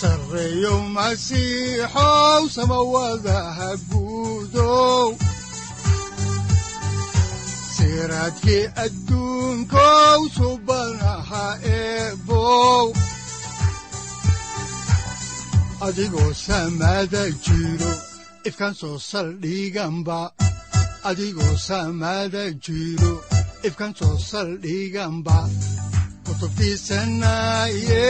sareyow 0.00 0.80
masiixow 0.96 2.42
samawadaha 2.56 3.68
guudow 3.90 5.08
siraadkii 7.76 8.64
adduunkow 8.84 10.20
soo 18.80 18.98
saldhiganba 19.10 20.20
adigoo 21.08 21.54
soo 23.98 24.16
saldhiganba 24.30 25.36
kutubtiisanaye 26.26 28.06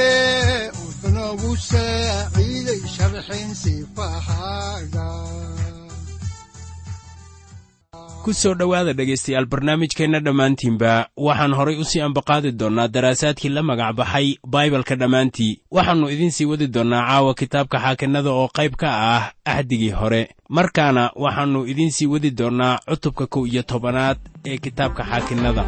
wuxunogu 1.28 1.56
saaciiday 1.56 2.80
sharxin 2.96 3.54
sifahaaga 3.54 5.08
ku 8.24 8.32
soo 8.34 8.54
dhowaada 8.54 8.92
dhegaystayaal 8.92 9.46
barnaamijkeenna 9.46 10.20
dhammaantiinba 10.20 11.08
waxaan 11.16 11.54
horay 11.54 11.76
u 11.80 11.84
sii 11.84 12.00
ambaqaadi 12.00 12.52
doonnaa 12.52 12.88
daraasaadkii 12.88 13.48
la 13.48 13.62
magac 13.62 13.94
baxay 13.96 14.36
baibalka 14.46 14.96
dhammaantii. 14.96 15.60
Waxaannu 15.70 16.10
idiin 16.10 16.30
sii 16.30 16.44
wadi 16.44 16.66
doonnaa 16.68 17.06
caawa 17.08 17.34
kitaabka 17.34 17.78
xaakinnada 17.80 18.30
oo 18.30 18.48
qayb 18.48 18.74
ka 18.76 18.88
ah 19.16 19.32
axdigii 19.44 19.90
hore. 19.90 20.28
Markaana 20.48 21.10
waxaannu 21.16 21.66
idiin 21.66 21.90
sii 21.90 22.06
wadi 22.06 22.30
doonnaa 22.30 22.78
cutubka 22.88 23.26
kow 23.26 23.46
iyo 23.46 23.62
tobanaad 23.62 24.18
ee 24.46 24.58
kitaabka 24.58 25.04
xaakinnada 25.04 25.64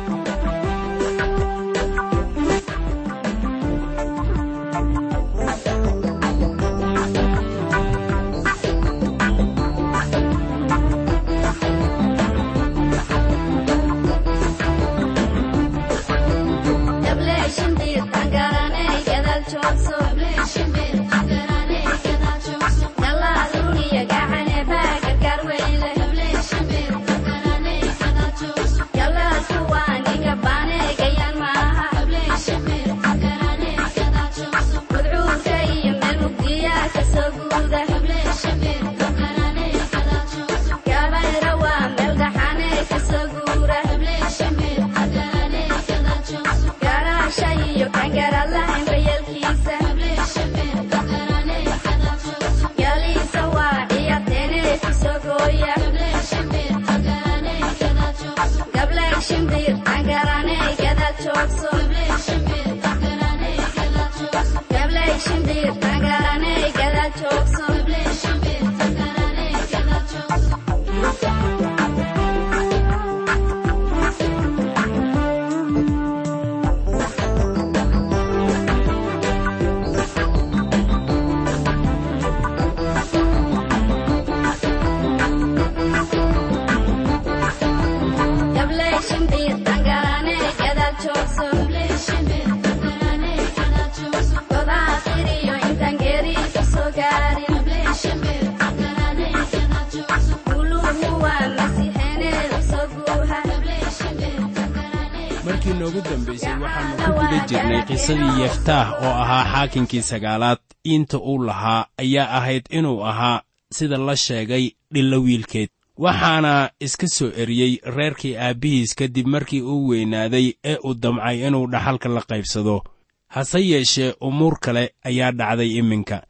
markii 105.81 105.93
noogu 105.93 106.01
dambaysay 106.09 106.55
waxaannu 106.63 106.97
ku 107.05 107.13
guda 107.13 107.47
jirnay 107.49 107.83
qisadii 107.89 108.41
yeftaah 108.43 108.89
oo 109.03 109.15
ahaa 109.23 109.45
xaakinkii 109.53 110.03
sagaalaad. 110.03 110.59
Iinta 110.87 111.19
uu 111.19 111.45
lahaa 111.45 111.87
ayaa 111.99 112.37
ahayd 112.39 112.65
inuu 112.71 113.05
ahaa 113.05 113.43
sida 113.73 113.99
la 113.99 114.17
sheegay 114.17 114.71
dhillo 114.93 115.23
wiilkeed. 115.23 115.69
Waxaana 115.99 116.71
iska 116.81 117.09
soo 117.09 117.31
eriyey 117.37 117.79
reerkii 117.97 118.37
aabbihiis 118.37 118.95
kadib 118.95 119.27
markii 119.27 119.61
uu 119.63 119.89
weynaaday 119.89 120.53
ee 120.65 120.77
uu 120.85 120.95
damcay 120.95 121.47
inuu 121.47 121.67
dhaxalka 121.67 122.09
la 122.09 122.21
qaybsado. 122.21 122.83
Hase 123.29 123.61
yeeshee 123.61 124.15
umuur 124.21 124.59
kale 124.61 124.95
ayaa 125.05 125.33
dhacday 125.33 125.71
iminka. 125.79 126.23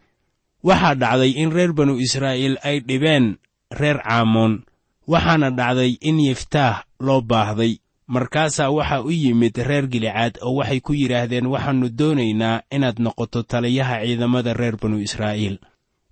Waxaa 0.65 0.95
dhacday 0.95 1.31
in 1.31 1.51
reer 1.53 1.73
banu 1.73 1.99
israa'iil 1.99 2.57
ay 2.63 2.81
dhibeen 2.81 3.37
reer 3.71 3.99
caamoon 4.03 4.63
waxaana 5.07 5.51
dhacday 5.51 5.99
in 6.01 6.21
yeftaah 6.21 6.83
loo 7.01 7.21
baahday 7.21 7.79
markaasaa 8.15 8.71
waxaa 8.77 9.03
u 9.09 9.11
yimid 9.23 9.57
reer 9.69 9.87
gilicaad 9.93 10.35
oo 10.47 10.55
waxay 10.59 10.81
ku 10.87 10.93
yidhaahdeen 11.01 11.47
waxaannu 11.55 11.89
doonaynaa 11.99 12.63
inaad 12.77 12.99
noqoto 13.05 13.43
taliyaha 13.51 13.97
ciidamada 14.05 14.53
reer 14.61 14.77
banu 14.83 14.99
israa'iil. 15.07 15.57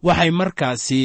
Waxay 0.07 0.31
markaasi 0.41 1.01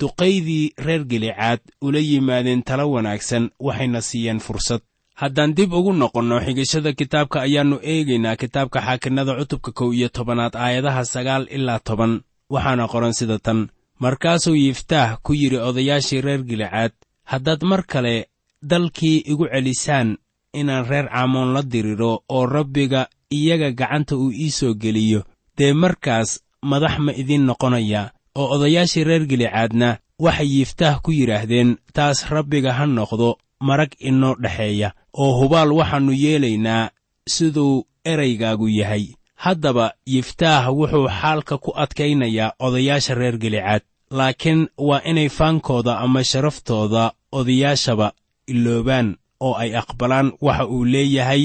duqaydii 0.00 0.72
reer 0.86 1.02
gilicaad 1.10 1.60
ula 1.86 1.98
yimaadeen 1.98 2.62
talo 2.62 2.84
wanaagsan 2.94 3.50
waxayna 3.66 4.00
siiyeen 4.00 4.40
fursad. 4.46 4.80
Haddaan 5.20 5.54
dib 5.56 5.72
ugu 5.72 5.92
noqonno 5.92 6.36
xigashada 6.46 6.92
kitaabka 6.98 7.38
ayaannu 7.46 7.76
eegaynaa 7.92 8.36
kitaabka 8.36 8.78
xaakinnada 8.86 9.32
cutubka 9.38 9.70
kow 9.78 9.90
iyo 9.94 10.08
tobanaad 10.08 10.54
aayadaha 10.56 11.04
sagaal 11.04 11.44
ilaa 11.56 11.78
toban. 11.88 12.12
Waxaana 12.50 12.84
qoran 12.92 13.12
sida 13.18 13.38
tan 13.38 13.68
markaasuu 13.98 14.54
yiftaah 14.64 15.18
ku 15.22 15.32
yidhi 15.40 15.56
odayaashii 15.68 16.20
reer 16.26 16.42
gilicaad 16.42 16.92
haddaad 17.24 17.62
mar 17.70 17.82
kale 17.92 18.14
dalkii 18.62 19.18
igu 19.26 19.46
celisaan 19.52 20.16
inaan 20.54 20.86
reer 20.88 21.08
caamoon 21.08 21.52
la 21.54 21.62
diriro 21.62 22.22
oo 22.28 22.46
rabbiga 22.46 23.06
iyaga 23.32 23.70
gacanta 23.72 24.16
uu 24.16 24.32
ii 24.32 24.50
soo 24.50 24.74
geliyo 24.74 25.22
dee 25.56 25.72
markaas 25.72 26.40
madax 26.62 26.98
ma 26.98 27.12
idiin 27.12 27.44
noqonaya 27.46 28.10
oo 28.34 28.48
odayaashii 28.54 29.04
reer 29.04 29.24
gilicaadna 29.26 29.98
waxay 30.18 30.48
yiftaah 30.58 31.00
ku 31.02 31.12
yidhaahdeen 31.12 31.76
taas 31.92 32.28
rabbiga 32.30 32.72
ha 32.72 32.86
noqdo 32.86 33.38
marag 33.60 33.92
inoo 33.98 34.34
dhexeeya 34.42 34.92
oo 35.14 35.32
hubaal 35.40 35.72
waxaannu 35.72 36.12
yeelaynaa 36.12 36.90
siduu 37.28 37.86
eraygaagu 38.04 38.68
yahay. 38.68 39.06
Haddaba 39.34 39.92
yiftaah 40.06 40.68
wuxuu 40.78 41.08
xaalka 41.08 41.58
ku 41.58 41.70
adkaynayaa 41.76 42.52
odayaasha 42.58 43.14
reer 43.14 43.38
gilicaad 43.38 43.82
laakiin 44.10 44.68
waa 44.78 45.00
inay 45.04 45.28
faankooda 45.28 45.98
ama 45.98 46.24
sharaftooda 46.24 47.12
odayaashaba 47.32 48.12
iloobaan 48.52 49.08
oo 49.40 49.54
ay 49.62 49.70
aqbalaan 49.80 50.28
waxa 50.40 50.66
uu 50.66 50.84
leeyahay 50.84 51.44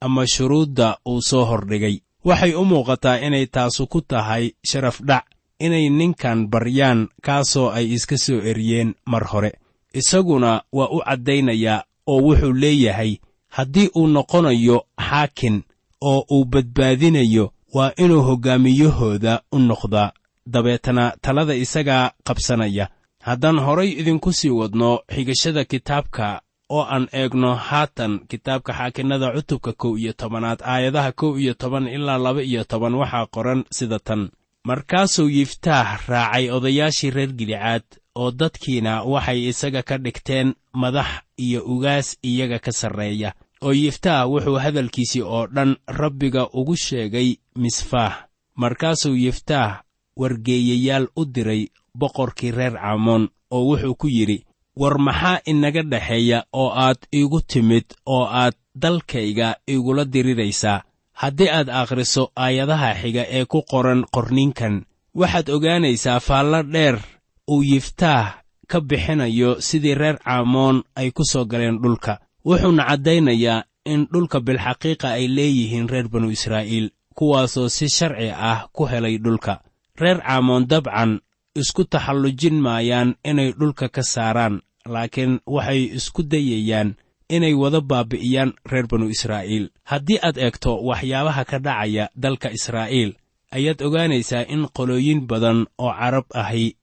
ama 0.00 0.26
shuruudda 0.26 0.98
uu 1.08 1.20
soo 1.22 1.44
hordhigay. 1.44 1.96
Waxay 2.24 2.52
u 2.54 2.64
muuqataa 2.64 3.18
inay 3.26 3.46
taasu 3.46 3.86
ku 3.86 4.00
tahay 4.00 4.44
sharaf 4.68 5.00
dhac 5.08 5.24
inay 5.60 5.88
ninkan 5.98 6.38
baryaan 6.52 7.08
kaasoo 7.26 7.68
ay 7.76 7.86
iska 7.96 8.16
soo 8.18 8.40
eriyeen 8.50 8.94
mar 9.06 9.24
hore. 9.32 9.52
Isaguna 9.94 10.62
waa 10.72 10.88
u 10.96 10.98
caddaynayaa 11.06 11.84
oo 12.06 12.20
wuxuu 12.26 12.52
leeyahay 12.52 13.12
haddii 13.56 13.88
uu 13.96 14.06
noqonayo 14.06 14.76
xaakin 15.08 15.62
oo 16.00 16.24
uu 16.30 16.44
badbaadinayo 16.44 17.52
waa 17.74 17.92
inuu 17.96 18.22
hoggaamiyahooda 18.22 19.40
u 19.52 19.58
noqdaa. 19.58 20.12
Dabeetana 20.46 21.12
talada 21.22 21.54
isagaa 21.54 22.10
qabsanaya 22.26 22.88
haddaan 23.28 23.58
horay 23.66 23.90
idinku 24.00 24.32
sii 24.32 24.50
wadno 24.60 24.90
xigashada 25.14 25.64
kitaabka 25.64 26.26
oo 26.76 26.84
aan 26.94 27.06
eegno 27.20 27.50
haatan 27.68 28.12
kitaabka 28.30 28.72
xaakinnada 28.78 29.32
cutubka 29.36 29.72
kow 29.72 29.92
iyo 29.98 30.12
tobanaad 30.12 30.60
aayadaha 30.72 31.12
kow 31.12 31.32
iyo 31.42 31.54
toban 31.54 31.86
ilaa 31.96 32.18
laba 32.18 32.42
iyo 32.42 32.64
toban 32.64 32.94
waxaa 32.94 33.26
qoran 33.34 33.64
sida 33.76 33.98
tan. 33.98 34.22
Markaasuu 34.68 35.28
yiftaah 35.28 35.88
raacay 36.08 36.50
odayaashii 36.56 37.10
reer 37.10 37.32
gilicaad 37.38 37.84
oo 38.14 38.30
dadkiina 38.30 39.02
waxay 39.02 39.48
isaga 39.48 39.82
ka 39.82 39.98
dhigteen 39.98 40.54
madax 40.72 41.08
iyo 41.36 41.60
ugaas 41.72 42.16
iyaga 42.22 42.58
ka 42.58 42.72
sarreeya. 42.72 43.30
Oo 43.62 43.72
yiftaah 43.72 44.28
wuxuu 44.30 44.58
hadalkiisii 44.64 45.22
oo 45.22 45.46
dhan 45.46 45.76
rabbiga 45.86 46.48
ugu 46.52 46.76
sheegay 46.76 47.36
misfaah. 47.56 48.14
Markaasuu 48.56 49.16
yiftaah 49.16 49.82
wargeeyayaal 50.16 51.08
u 51.16 51.24
diray 51.24 51.68
boqorkii 51.98 52.50
reer 52.50 52.74
caamoon 52.82 53.28
oo 53.50 53.62
wuxuu 53.68 53.94
ku 53.94 54.08
yidhi 54.08 54.44
war 54.76 54.98
maxaa 54.98 55.40
inaga 55.50 55.82
dhexeeya 55.82 56.38
oo 56.52 56.70
aad 56.84 56.98
iigu 57.14 57.40
timid 57.40 57.84
oo 58.06 58.24
aad 58.42 58.54
dalkayga 58.82 59.56
igula 59.66 60.04
diriraysaa 60.04 60.82
haddii 61.20 61.48
aad 61.50 61.68
akhriso 61.80 62.22
aayadaha 62.36 62.94
xiga 63.00 63.22
ee 63.36 63.44
ku 63.44 63.62
qoran 63.70 64.04
qorninkan 64.14 64.74
waxaad 65.14 65.48
ogaanaysaa 65.56 66.20
faallo 66.20 66.62
dheer 66.62 66.96
uu 67.52 67.62
yiftaah 67.62 68.26
ka 68.70 68.80
bixinayo 68.80 69.60
sidii 69.60 69.94
reer 69.94 70.18
caamoon 70.24 70.82
ay 70.96 71.10
ku 71.10 71.22
soo 71.24 71.44
galeen 71.44 71.78
dhulka. 71.82 72.18
Wuxuuna 72.46 72.84
caddaynayaa 72.88 73.64
in 73.92 74.06
dhulka 74.12 74.40
bilxaqiiqa 74.40 75.08
ay 75.16 75.28
leeyihiin 75.36 75.88
reer 75.88 76.08
banu 76.08 76.30
israa'iil 76.36 76.90
kuwaasoo 77.14 77.68
si 77.68 77.88
sharci 77.88 78.30
ah 78.30 78.68
ku 78.72 78.82
helay 78.90 79.18
dhulka. 79.24 79.60
Reer 80.00 80.18
caamoon 80.26 80.66
dabcan 80.70 81.20
isku 81.54 81.84
taxallujin 81.86 82.58
maayaan 82.58 83.14
inay 83.24 83.54
dhulka 83.58 83.86
ka 83.88 84.02
saaraan 84.02 84.62
laakiin 84.92 85.40
waxay 85.46 85.82
isku 85.98 86.22
dayayaan 86.26 86.98
inay 87.30 87.54
wada 87.54 87.80
baabi'iyaan 87.80 88.50
reer 88.70 88.86
banu 88.90 89.06
israa'iil. 89.08 89.70
Haddii 89.90 90.18
aad 90.26 90.36
eegto 90.36 90.82
waxyaabaha 90.88 91.42
ka 91.50 91.58
dhacaya 91.58 92.04
dalka 92.22 92.50
israa'iil 92.50 93.14
ayaad 93.54 93.78
ogaanaysaa 93.86 94.50
in 94.54 94.66
qolooyin 94.76 95.20
badan 95.30 95.66
oo 95.78 95.92
carab 96.00 96.26
ahi 96.34 96.76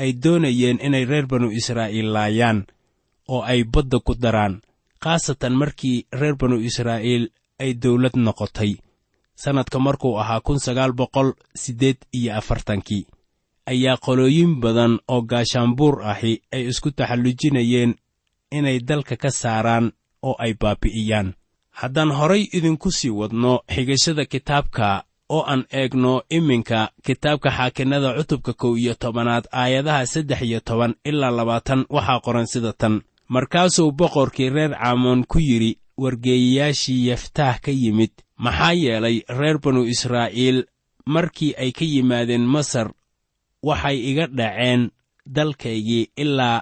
ay 0.00 0.10
doonayeen 0.22 0.80
inay 0.86 1.04
reer 1.04 1.26
banu 1.30 1.52
israa'iil 1.52 2.08
laayaan 2.16 2.58
oo 3.28 3.42
ay 3.44 3.60
badda 3.64 3.98
ku 4.00 4.12
daraan 4.16 4.64
khaasatan 5.04 5.52
markii 5.52 6.08
reer 6.20 6.34
banu 6.40 6.56
israa'iil 6.68 7.28
ay 7.60 7.70
dawlad 7.82 8.16
noqotay. 8.16 8.72
Sannadka 9.36 9.78
markuu 9.78 10.16
ahaa 10.22 10.40
kun 10.40 10.58
sagaal 10.58 10.92
boqol 10.96 11.34
siddeed 11.62 11.98
iyo 12.14 12.32
afartankii 12.40 13.04
ayaa 13.66 13.96
qolooyin 13.96 14.52
badan 14.62 14.98
oo 15.08 15.20
gaashaanbuur 15.22 16.02
ahi 16.12 16.32
ay 16.52 16.62
isku 16.70 16.90
taxallujinayeen 16.90 17.94
inay 18.50 18.78
dalka 18.88 19.16
ka 19.16 19.30
saaraan 19.30 19.92
oo 20.22 20.36
ay 20.38 20.54
baabi'iyaan. 20.60 21.34
Haddaan 21.80 22.10
horay 22.18 22.42
idinku 22.56 22.90
sii 22.90 23.10
wadno 23.10 23.52
xigashada 23.74 24.24
kitaabka 24.32 25.04
oo 25.28 25.42
aan 25.52 25.64
eegno 25.72 26.22
iminka 26.30 26.90
kitaabka 27.06 27.50
xaakinnada 27.50 28.14
cutubka 28.18 28.52
kow 28.52 28.76
iyo 28.78 28.94
tobanaad 28.94 29.44
aayadaha 29.52 30.06
saddex 30.06 30.40
iyo 30.42 30.60
toban 30.60 30.94
ilaa 31.04 31.30
labaatan 31.38 31.86
waxaa 31.90 32.20
qoran 32.24 32.46
sida 32.46 32.72
tan. 32.72 32.94
Markaasuu 33.28 33.92
boqorkii 33.92 34.50
reer 34.50 34.72
caamoon 34.78 35.24
ku 35.28 35.38
yidhi 35.38 35.78
wargeeyayaashii 36.02 37.06
yeftaah 37.08 37.60
ka 37.64 37.70
yimid. 37.70 38.10
Maxaa 38.38 38.72
yeelay 38.72 39.22
reer 39.28 39.58
banu 39.58 39.82
israa'iil 39.94 40.64
markii 41.06 41.54
ay 41.58 41.72
ka 41.72 41.84
yimaadeen 41.84 42.46
masar 42.54 42.92
waxay 43.66 43.96
iga 44.10 44.26
dhaceen 44.38 44.82
dalkaygii 45.34 46.10
ilaa 46.22 46.58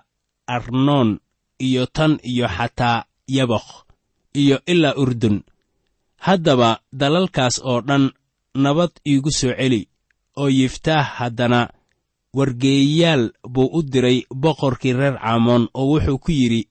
arnoon 0.56 1.10
iyo 1.66 1.86
tan 1.96 2.12
iyo 2.30 2.46
xataa 2.56 3.04
yabokh 3.36 3.70
iyo 4.40 4.56
ilaa 4.72 4.94
urdun. 5.02 5.36
Haddaba 6.26 6.70
dalalkaas 7.00 7.56
oo 7.70 7.80
dhan 7.88 8.04
nabad 8.62 8.92
iigu 9.10 9.30
soo 9.38 9.54
celi 9.58 9.88
oo 10.40 10.48
yiftaah 10.58 11.06
haddana 11.18 11.60
wargeeyayaal 12.36 13.24
buu 13.52 13.68
u 13.78 13.82
diray 13.92 14.18
boqorkii 14.42 14.92
reer 14.92 15.16
caamoon 15.22 15.68
oo 15.74 15.86
wuxuu 15.92 16.18
ku 16.24 16.30
yidhi 16.32 16.68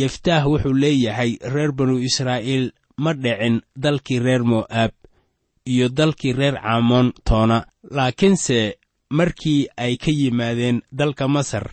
yeftaah 0.00 0.46
wuxuu 0.50 0.72
leeyahay 0.82 1.32
reer 1.54 1.72
banu 1.72 1.98
israa'iil 2.08 2.64
ma 3.02 3.12
dhicin 3.22 3.56
dalkii 3.82 4.18
reer 4.26 4.42
mo'aab 4.50 4.92
iyo 5.72 5.88
dalkii 5.88 6.32
reer 6.32 6.54
caamoon 6.62 7.12
toona. 7.28 7.58
Laakiinse 7.96 8.58
markii 9.18 9.60
ay 9.76 9.94
ka 10.02 10.10
yimaadeen 10.20 10.78
dalka 10.98 11.28
masar. 11.28 11.66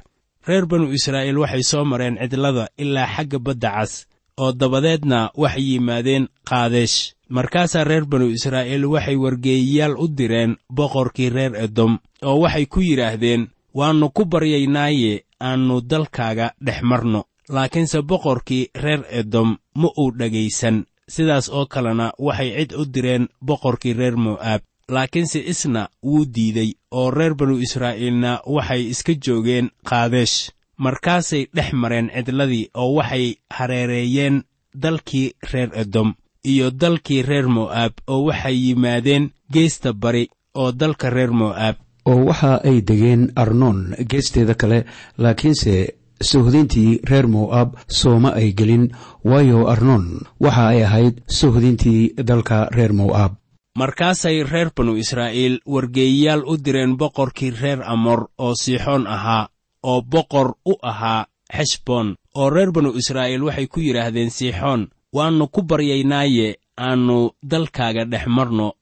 Reer 0.47 0.65
banu 0.69 0.91
israa'iil 0.97 1.37
waxay 1.43 1.63
soo 1.71 1.85
mareen 1.91 2.15
cidlada 2.21 2.65
ilaa 2.83 3.07
xagga 3.15 3.39
badda 3.45 3.69
cas 3.75 3.93
oo 4.41 4.51
dabadeedna 4.59 5.19
waxay 5.41 5.65
yimaadeen 5.71 6.25
kaadesh 6.49 6.95
markaasaa 7.35 7.83
reer 7.89 8.05
banu 8.11 8.27
israa'iil 8.37 8.85
waxay 8.93 9.15
wargeeyayaal 9.23 9.95
u 10.03 10.07
direen 10.17 10.51
boqorkii 10.77 11.29
reer 11.35 11.53
edom 11.65 11.93
oo 12.27 12.37
waxay 12.43 12.65
ku 12.65 12.79
yidhaahdeen 12.81 13.41
waannu 13.77 14.07
ku 14.15 14.23
baryaynaaye 14.31 15.13
aannu 15.47 15.75
dalkaaga 15.91 16.47
dhex 16.65 16.81
marno. 16.91 17.21
Laakiinse 17.55 18.01
boqorkii 18.01 18.69
reer 18.83 19.01
edom 19.19 19.49
ma 19.75 19.87
uu 20.01 20.11
dhegaysan 20.19 20.85
sidaas 21.13 21.49
oo 21.49 21.65
kalena 21.65 22.07
waxay 22.25 22.49
cid 22.57 22.71
u 22.81 22.83
direen 22.93 23.23
boqorkii 23.47 23.93
reer 23.99 24.15
mo'aab 24.25 24.61
laakiinse 24.95 25.39
isna 25.51 25.81
wuu 26.03 26.25
diidey 26.35 26.69
oo 26.91 27.11
reer 27.11 27.33
banu 27.39 27.55
israa'iilna 27.65 28.31
waxay 28.55 28.81
iska 28.93 29.13
joogeen 29.25 29.67
kaadesh 29.89 30.35
markaasay 30.83 31.43
dhex 31.55 31.69
mareen 31.81 32.07
cidladii 32.15 32.69
oo 32.81 32.93
waxay 32.97 33.25
hareereeyeen 33.57 34.43
dalkii 34.83 35.27
reer 35.51 35.69
edom 35.81 36.09
iyo 36.51 36.67
dalkii 36.81 37.21
reer 37.29 37.47
mo'aab 37.57 37.93
oo 38.07 38.21
waxay 38.27 38.55
yimaadeen 38.65 39.29
geesta 39.53 39.93
bari 39.93 40.23
oo 40.55 40.71
dalka 40.71 41.09
reer 41.09 41.31
mo'aab. 41.31 41.75
Oo 42.09 42.25
waxa 42.29 42.51
ay 42.69 42.77
degeen 42.87 43.23
arnoon 43.35 43.79
geesteeda 44.09 44.53
kale 44.61 44.79
laakiinse 45.17 45.73
sohdintii 46.21 46.99
reer 47.09 47.27
mo'aab 47.27 47.69
sooma 47.87 48.29
ay 48.39 48.49
gelin 48.59 48.85
waayo 49.29 49.67
arnoon 49.73 50.05
waxa 50.43 50.63
ay 50.67 50.83
ahayd 50.83 51.15
sohdintii 51.39 52.13
dalka 52.29 52.57
reer 52.75 52.93
mo'aab 52.93 53.33
markaasay 53.77 54.43
reer 54.43 54.71
banu 54.75 54.97
israa'iil 54.97 55.59
wargeeyayaal 55.65 56.43
u 56.47 56.57
direen 56.57 56.97
boqorkii 56.97 57.51
reer 57.61 57.83
amor 57.83 58.27
oo 58.37 58.53
siixoon 58.55 59.07
ahaa 59.07 59.49
oo 59.83 60.01
boqor 60.01 60.53
u 60.65 60.73
ahaa 60.81 61.25
xeshboon 61.57 62.15
oo 62.35 62.49
reer 62.49 62.71
banu 62.71 62.93
israa'iil 62.97 63.43
waxay 63.43 63.67
ku 63.67 63.79
yidhaahdeen 63.79 64.29
siixoon 64.29 64.87
waannu 65.13 65.47
ku 65.47 65.61
baryaynaaye 65.61 66.55
aannu 66.77 67.31
dalkaaga 67.43 68.05
dhex 68.05 68.25
marno 68.27 68.73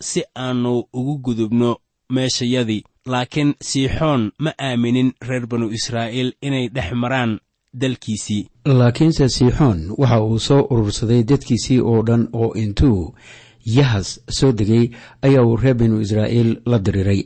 si 0.00 0.22
aannu 0.36 0.84
ugu 0.92 1.18
gudubno 1.18 1.76
meeshayadii. 2.10 2.84
Laakiin 3.06 3.54
siixoon 3.62 4.32
ma 4.38 4.50
aaminin 4.58 5.12
reer 5.28 5.46
banu 5.46 5.70
israa'iil 5.70 6.32
inay 6.42 6.68
dhex 6.68 6.92
maraan 6.92 7.38
dalkiisii. 7.80 8.48
Laakiinse 8.64 9.28
siixoon 9.28 9.90
waxa 9.98 10.20
uu 10.22 10.38
soo 10.38 10.66
urursaday 10.70 11.22
dadkiisii 11.22 11.80
oo 11.80 12.02
dhan 12.02 12.28
oo 12.32 12.52
intuu 12.54 13.14
yahas 13.66 14.20
soo 14.30 14.52
degay 14.52 14.90
ayaa 15.22 15.44
uu 15.44 15.56
reer 15.56 15.74
binu 15.74 16.00
israa'iil 16.00 16.60
la 16.66 16.78
diriiray. 16.78 17.20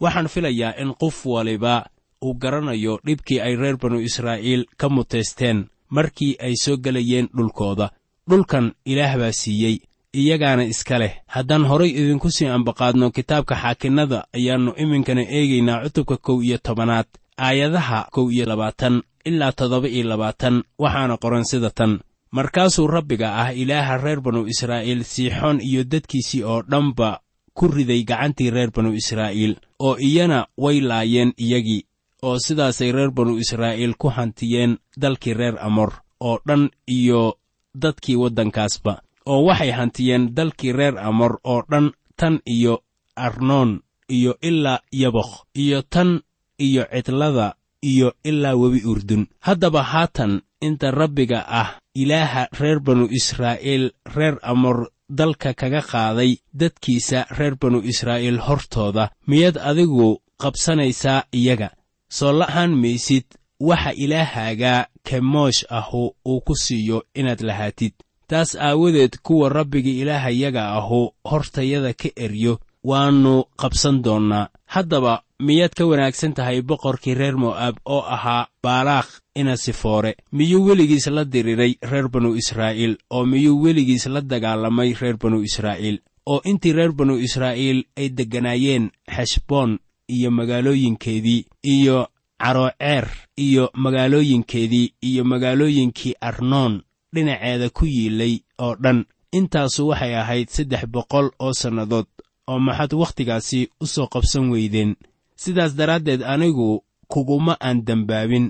Waxaan 0.00 0.28
filayaa 0.28 0.74
in 0.82 0.94
qof 0.94 1.26
waliba 1.26 1.86
uu 2.24 2.34
garanayo 2.34 2.98
dhibkii 3.06 3.40
ay 3.40 3.56
reer 3.56 3.76
banu 3.76 4.00
israa'iil 4.00 4.64
ka 4.76 4.88
mutaysteen 4.88 5.66
markii 5.90 6.36
ay 6.40 6.54
soo 6.56 6.76
gelayeen 6.76 7.28
dhulkooda. 7.36 7.90
Dhulkan 8.30 8.72
ilaah 8.84 9.16
baa 9.18 9.32
siiyey 9.32 9.76
iyagaana 10.14 10.64
iska 10.64 10.98
leh. 10.98 11.12
Haddaan 11.26 11.64
horay 11.68 11.90
idinku 11.90 12.30
sii 12.30 12.46
ambaqaadno 12.48 13.10
kitaabka 13.10 13.54
xaakinnada 13.62 14.24
ayaannu 14.36 14.72
iminkana 14.82 15.22
eegaynaa 15.36 15.82
cutubka 15.84 16.16
kow 16.16 16.42
iyo 16.42 16.58
tobanaad 16.58 17.06
aayadaha 17.38 18.08
kow 18.14 18.30
iyo 18.32 18.46
labaatan 18.46 19.02
ilaa 19.24 19.52
toddoba 19.52 19.88
iyo 19.88 20.08
labaatan 20.08 20.62
waxaana 20.78 21.16
qoran 21.22 21.44
sida 21.44 21.70
tan 21.70 22.00
markaasuu 22.34 22.86
rabbiga 22.90 23.28
ah 23.42 23.48
ilaaha 23.54 23.96
reer 24.04 24.20
banu 24.20 24.46
israa'iil 24.52 25.02
siixoon 25.04 25.60
iyo 25.62 25.84
dadkiisii 25.92 26.42
oo 26.42 26.62
dhanba 26.70 27.20
ku 27.54 27.68
riday 27.70 28.02
gacantii 28.04 28.50
reer 28.50 28.70
banu 28.74 28.90
israa'iil 29.00 29.54
oo 29.78 29.94
iyana 30.08 30.46
way 30.58 30.80
laayeen 30.80 31.30
iyagii 31.38 31.82
oo 32.26 32.38
sidaasay 32.38 32.90
reer 32.92 33.10
banu 33.14 33.38
israa'iil 33.38 33.94
ku 33.94 34.08
hantiyeen 34.16 34.78
dalkii 34.98 35.34
reer 35.34 35.56
amor 35.62 35.92
oo 36.20 36.38
dhan 36.46 36.70
iyo 36.90 37.38
dadkii 37.82 38.16
waddankaasba 38.22 38.92
oo 39.30 39.40
waxay 39.46 39.70
hantiyeen 39.70 40.34
dalkii 40.34 40.72
reer 40.72 40.98
amor 40.98 41.38
oo 41.44 41.62
dhan 41.70 41.92
tan 42.16 42.40
iyo 42.46 42.82
arnoon 43.16 43.80
iyo 44.10 44.32
ilaa 44.42 44.80
yabokh 44.92 45.46
iyo 45.54 45.82
tan 45.82 46.20
iyo 46.58 46.82
cidlada 46.90 47.54
iyo 47.82 48.12
ilaa 48.24 48.54
webi 48.56 48.80
urdun. 48.86 49.26
Haddaba 49.40 49.82
haatan 49.82 50.40
inta 50.60 50.90
rabbiga 50.90 51.44
ah 51.48 51.70
ilaaha 51.94 52.48
reer 52.60 52.80
banu 52.80 53.08
israa'iil 53.10 53.90
reer 54.14 54.36
amor 54.42 54.88
dalka 55.08 55.54
kaga 55.54 55.82
qaaday 55.90 56.36
dadkiisa 56.60 57.26
reer 57.38 57.54
banu 57.60 57.78
israa'iil 57.92 58.38
hortooda. 58.46 59.10
Miyaad 59.26 59.56
adigu 59.70 60.20
qabsanaysaa 60.42 61.26
iyaga? 61.32 61.68
Soo 62.08 62.32
la'aan 62.32 62.72
maysid 62.82 63.26
waxa 63.60 63.92
ilaahaaga 64.04 64.86
kemoosh 65.06 65.64
ahu 65.70 66.14
uu 66.30 66.40
ku 66.40 66.54
siiyo 66.54 67.02
inaad 67.14 67.40
lahaatid. 67.40 67.94
Taas 68.28 68.56
aawadeed 68.56 69.18
kuwa 69.22 69.48
rabbiga 69.48 69.90
ilaahayaga 69.90 70.62
ahu 70.78 71.12
hortayada 71.30 71.92
ka 71.94 72.08
eryo 72.16 72.58
waannu 72.84 73.44
qabsan 73.60 74.02
doonnaa. 74.02 74.48
Haddaba 74.66 75.22
miyaad 75.46 75.72
ka 75.78 75.84
wanaagsan 75.90 76.32
tahay 76.36 76.58
boqorkii 76.68 77.14
reer 77.20 77.36
mo'aab 77.36 77.76
oo 77.94 78.02
ahaa 78.16 78.48
baalaakh 78.64 79.10
inasifoore 79.40 80.12
miyuu 80.32 80.64
weligiis 80.68 81.06
la 81.16 81.24
diriray 81.24 81.72
reer 81.90 82.08
banu 82.08 82.30
israa'iil 82.40 82.94
oo 83.10 83.24
miyuu 83.32 83.62
weligiis 83.64 84.06
la 84.06 84.20
dagaalamay 84.20 84.90
reer 85.00 85.16
banu 85.22 85.42
israa'iil? 85.48 85.98
Oo 86.26 86.40
intii 86.50 86.72
reer 86.72 86.92
banu 86.92 87.14
israa'iil 87.26 87.84
ay 87.96 88.08
degganaayeen 88.18 88.90
xeshboon 89.16 89.78
iyo 90.08 90.30
magaalooyinkeedii 90.30 91.46
iyo 91.74 91.98
carooceer 92.42 93.06
iyo 93.36 93.64
magaalooyinkeedii 93.74 94.92
iyo 95.08 95.22
magaalooyinkii 95.24 96.14
arnoon 96.20 96.82
dhinaceeda 97.14 97.70
ku 97.70 97.84
yiilay 97.86 98.34
oo 98.58 98.74
dhan. 98.82 99.04
Intaasu 99.32 99.88
waxay 99.88 100.14
ahayd 100.16 100.48
saddex 100.48 100.86
boqol 100.86 101.26
oo 101.38 101.52
sannadood 101.52 102.06
oo 102.46 102.58
maxaad 102.58 102.92
wakhtigaasi 103.02 103.68
u 103.82 103.86
soo 103.86 104.06
qabsan 104.06 104.50
weydeen 104.52 104.94
sidaas 105.36 105.72
daraaddeed 105.78 106.22
anigu 106.22 106.84
kuguma 107.08 107.56
aan 107.60 107.84
dembaabin 107.86 108.46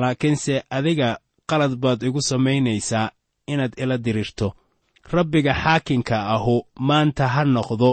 laakiinse 0.00 0.54
adiga 0.70 1.18
qalad 1.46 1.74
baad 1.82 2.02
igu 2.02 2.20
samaynaysaa 2.22 3.10
inaad 3.52 3.72
ila 3.82 3.98
dirirto 3.98 4.48
rabbiga 5.12 5.52
xaakinka 5.62 6.16
ahu 6.34 6.56
maanta 6.88 7.28
ha 7.34 7.42
noqdo 7.44 7.90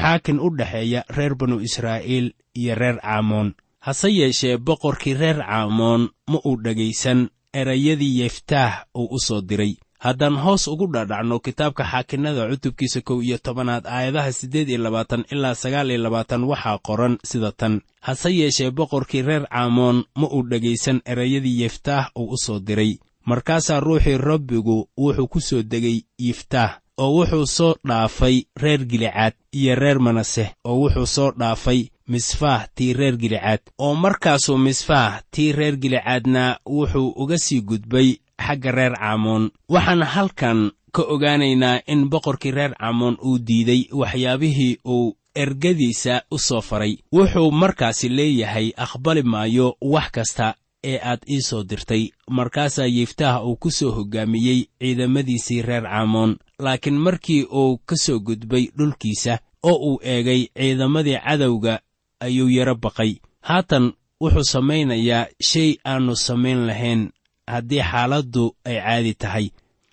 xaakin 0.00 0.38
u 0.40 0.48
dhexeeya 0.58 1.00
reer 1.16 1.34
banu 1.34 1.60
israa'iil 1.60 2.26
iyo 2.60 2.74
reer 2.74 2.96
caamoon 3.00 3.54
hase 3.86 4.08
yeeshee 4.18 4.56
boqorkii 4.66 5.14
reer 5.14 5.38
caamoon 5.46 6.02
ma 6.30 6.38
uu 6.48 6.56
dhegaysan 6.64 7.20
erayadii 7.60 8.18
yeftaah 8.20 8.72
uu 8.94 9.08
u 9.16 9.18
soo 9.26 9.40
diray 9.48 9.74
haddaan 10.04 10.36
hoos 10.44 10.64
ugu 10.68 10.86
dhadhacno 10.94 11.38
kitaabka 11.38 11.84
xaakinnada 11.92 12.48
cutubkiisa 12.50 13.00
kow 13.06 13.18
iyo 13.22 13.38
tobanaad 13.38 13.84
aayadaha 13.86 14.32
siddeed 14.32 14.68
iyo 14.68 14.78
labaatan 14.82 15.24
ilaa 15.32 15.54
sagaal 15.54 15.90
iyo 15.90 15.98
labaatan 16.02 16.44
waxaa 16.50 16.78
qoran 16.86 17.14
sida 17.24 17.52
tan. 17.52 17.80
Hase 18.00 18.30
yeeshee 18.38 18.70
boqorkii 18.70 19.22
reer 19.22 19.44
caamoon 19.48 20.04
ma 20.18 20.26
uu 20.26 20.42
dhegaysan 20.50 21.00
erayadii 21.06 21.60
yeftaah 21.62 22.10
uu 22.18 22.28
u 22.34 22.36
soo 22.44 22.58
diray. 22.66 22.92
Markaasaa 23.26 23.80
ruuxii 23.80 24.18
rabbigu 24.18 24.88
wuxuu 24.98 25.28
ku 25.32 25.40
soo 25.40 25.62
degay 25.62 25.98
yiftaah 26.18 26.70
oo 26.98 27.10
wuxuu 27.16 27.46
soo 27.46 27.74
dhaafay 27.88 28.36
reer 28.62 28.84
gilicaad 28.90 29.34
iyo 29.52 29.74
reer 29.74 29.98
manaseh 30.00 30.50
oo 30.64 30.76
wuxuu 30.82 31.06
soo 31.06 31.30
dhaafay 31.38 31.80
misfaah 32.08 32.66
tii 32.74 32.92
reer 32.92 33.16
gilicaad. 33.16 33.60
Oo 33.78 33.94
markaasuu 33.94 34.58
misfaah 34.58 35.22
tii 35.30 35.52
reer 35.52 35.76
gilicaadna 35.76 36.58
wuxuu 36.66 37.08
uga 37.22 37.38
sii 37.38 37.60
gudbay 37.60 38.16
xagga 38.46 38.70
reer 38.72 38.94
caamoon 39.00 39.50
waxaan 39.68 40.02
halkan 40.14 40.70
ka 40.92 41.02
ogaanaynaa 41.14 41.80
in 41.86 42.08
boqorkii 42.10 42.50
reer 42.58 42.72
caamoon 42.80 43.16
uu 43.24 43.38
diiday 43.46 43.82
waxyaabihii 44.00 44.78
uu 44.94 45.16
ergadiisa 45.34 46.22
u 46.30 46.38
soo 46.38 46.60
faray. 46.60 46.96
Wuxuu 47.12 47.50
markaasi 47.50 48.08
leeyahay 48.08 48.68
aqbali 48.76 49.22
maayo 49.22 49.76
wax 49.80 50.10
kasta 50.10 50.54
ee 50.84 50.98
aad 51.10 51.20
ii 51.30 51.40
soo 51.48 51.62
dirtay. 51.70 52.04
Markaasaa 52.30 52.86
yiftaah 52.86 53.46
uu 53.46 53.56
ku 53.56 53.70
soo 53.70 53.90
hoggaamiyey 53.96 54.60
ciidamadiisii 54.80 55.62
reer 55.62 55.82
caamoon 55.82 56.36
laakiin 56.58 56.98
markii 56.98 57.42
uu 57.44 57.78
ka 57.86 57.96
soo 57.96 58.18
gudbay 58.20 58.64
dhulkiisa 58.78 59.38
oo 59.62 59.76
uu 59.88 60.00
eegay 60.02 60.46
ciidamadii 60.58 61.18
cadowga 61.24 61.80
ayuu 62.20 62.48
yaro 62.50 62.74
baqay. 62.74 63.12
Haatan 63.40 63.92
wuxuu 64.20 64.44
samaynayaa 64.44 65.26
shay 65.50 65.70
aannu 65.84 66.16
samayn 66.16 66.66
lahayn 66.66 67.10
haddii 67.46 67.82
xaaladdu 67.82 68.54
ay 68.64 68.76
caadi 68.80 69.14
tahay. 69.14 69.46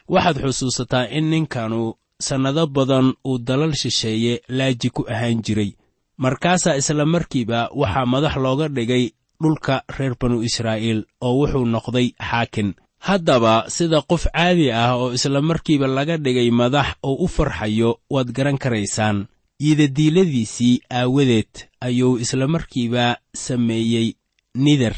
Waxaad 0.09 0.37
xusuusataa 0.43 1.09
in 1.17 1.29
ninkanu 1.29 1.93
sannado 2.19 2.67
badan 2.67 3.13
uu 3.25 3.37
dalal 3.39 3.73
shisheeye 3.75 4.41
laaji 4.49 4.89
ku 4.89 5.05
ahaan 5.09 5.41
jiray. 5.45 5.71
Markaasaa 6.17 6.75
isla 6.75 7.05
markiiba 7.05 7.69
waxaa 7.75 8.05
madax 8.05 8.35
looga 8.35 8.67
dhigay 8.67 9.11
dhulka 9.41 9.83
reer 9.97 10.15
banu 10.19 10.41
israa'iil 10.43 11.05
oo 11.21 11.33
wuxuu 11.39 11.65
noqday 11.65 12.07
xaakin. 12.29 12.73
Haddaba 12.99 13.53
sida 13.75 14.01
qof 14.01 14.27
caadi 14.33 14.71
ah 14.71 14.95
oo 14.97 15.13
isla 15.13 15.41
markiiba 15.41 15.87
laga 15.87 16.17
dhigay 16.17 16.51
madax 16.51 16.87
oo 17.03 17.15
u 17.23 17.27
farxayo 17.27 17.99
waad 18.09 18.31
garan 18.35 18.57
karaysaan. 18.57 19.27
Yiidadiiladiisii 19.63 20.81
aawadeed 20.91 21.53
ayuu 21.81 22.17
isla 22.19 22.47
markiiba 22.47 23.17
sameeyey 23.33 24.13
nidar 24.55 24.95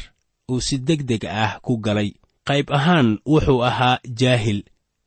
uu 0.50 0.60
si 0.60 0.78
deg 0.78 1.02
deg 1.06 1.24
ah 1.26 1.58
ku 1.62 1.76
galay 1.78 2.10
qayb 2.48 2.70
ahaan 2.78 3.18
wuxuu 3.26 3.62
ahaa 3.64 3.98
jaahil. 4.20 4.62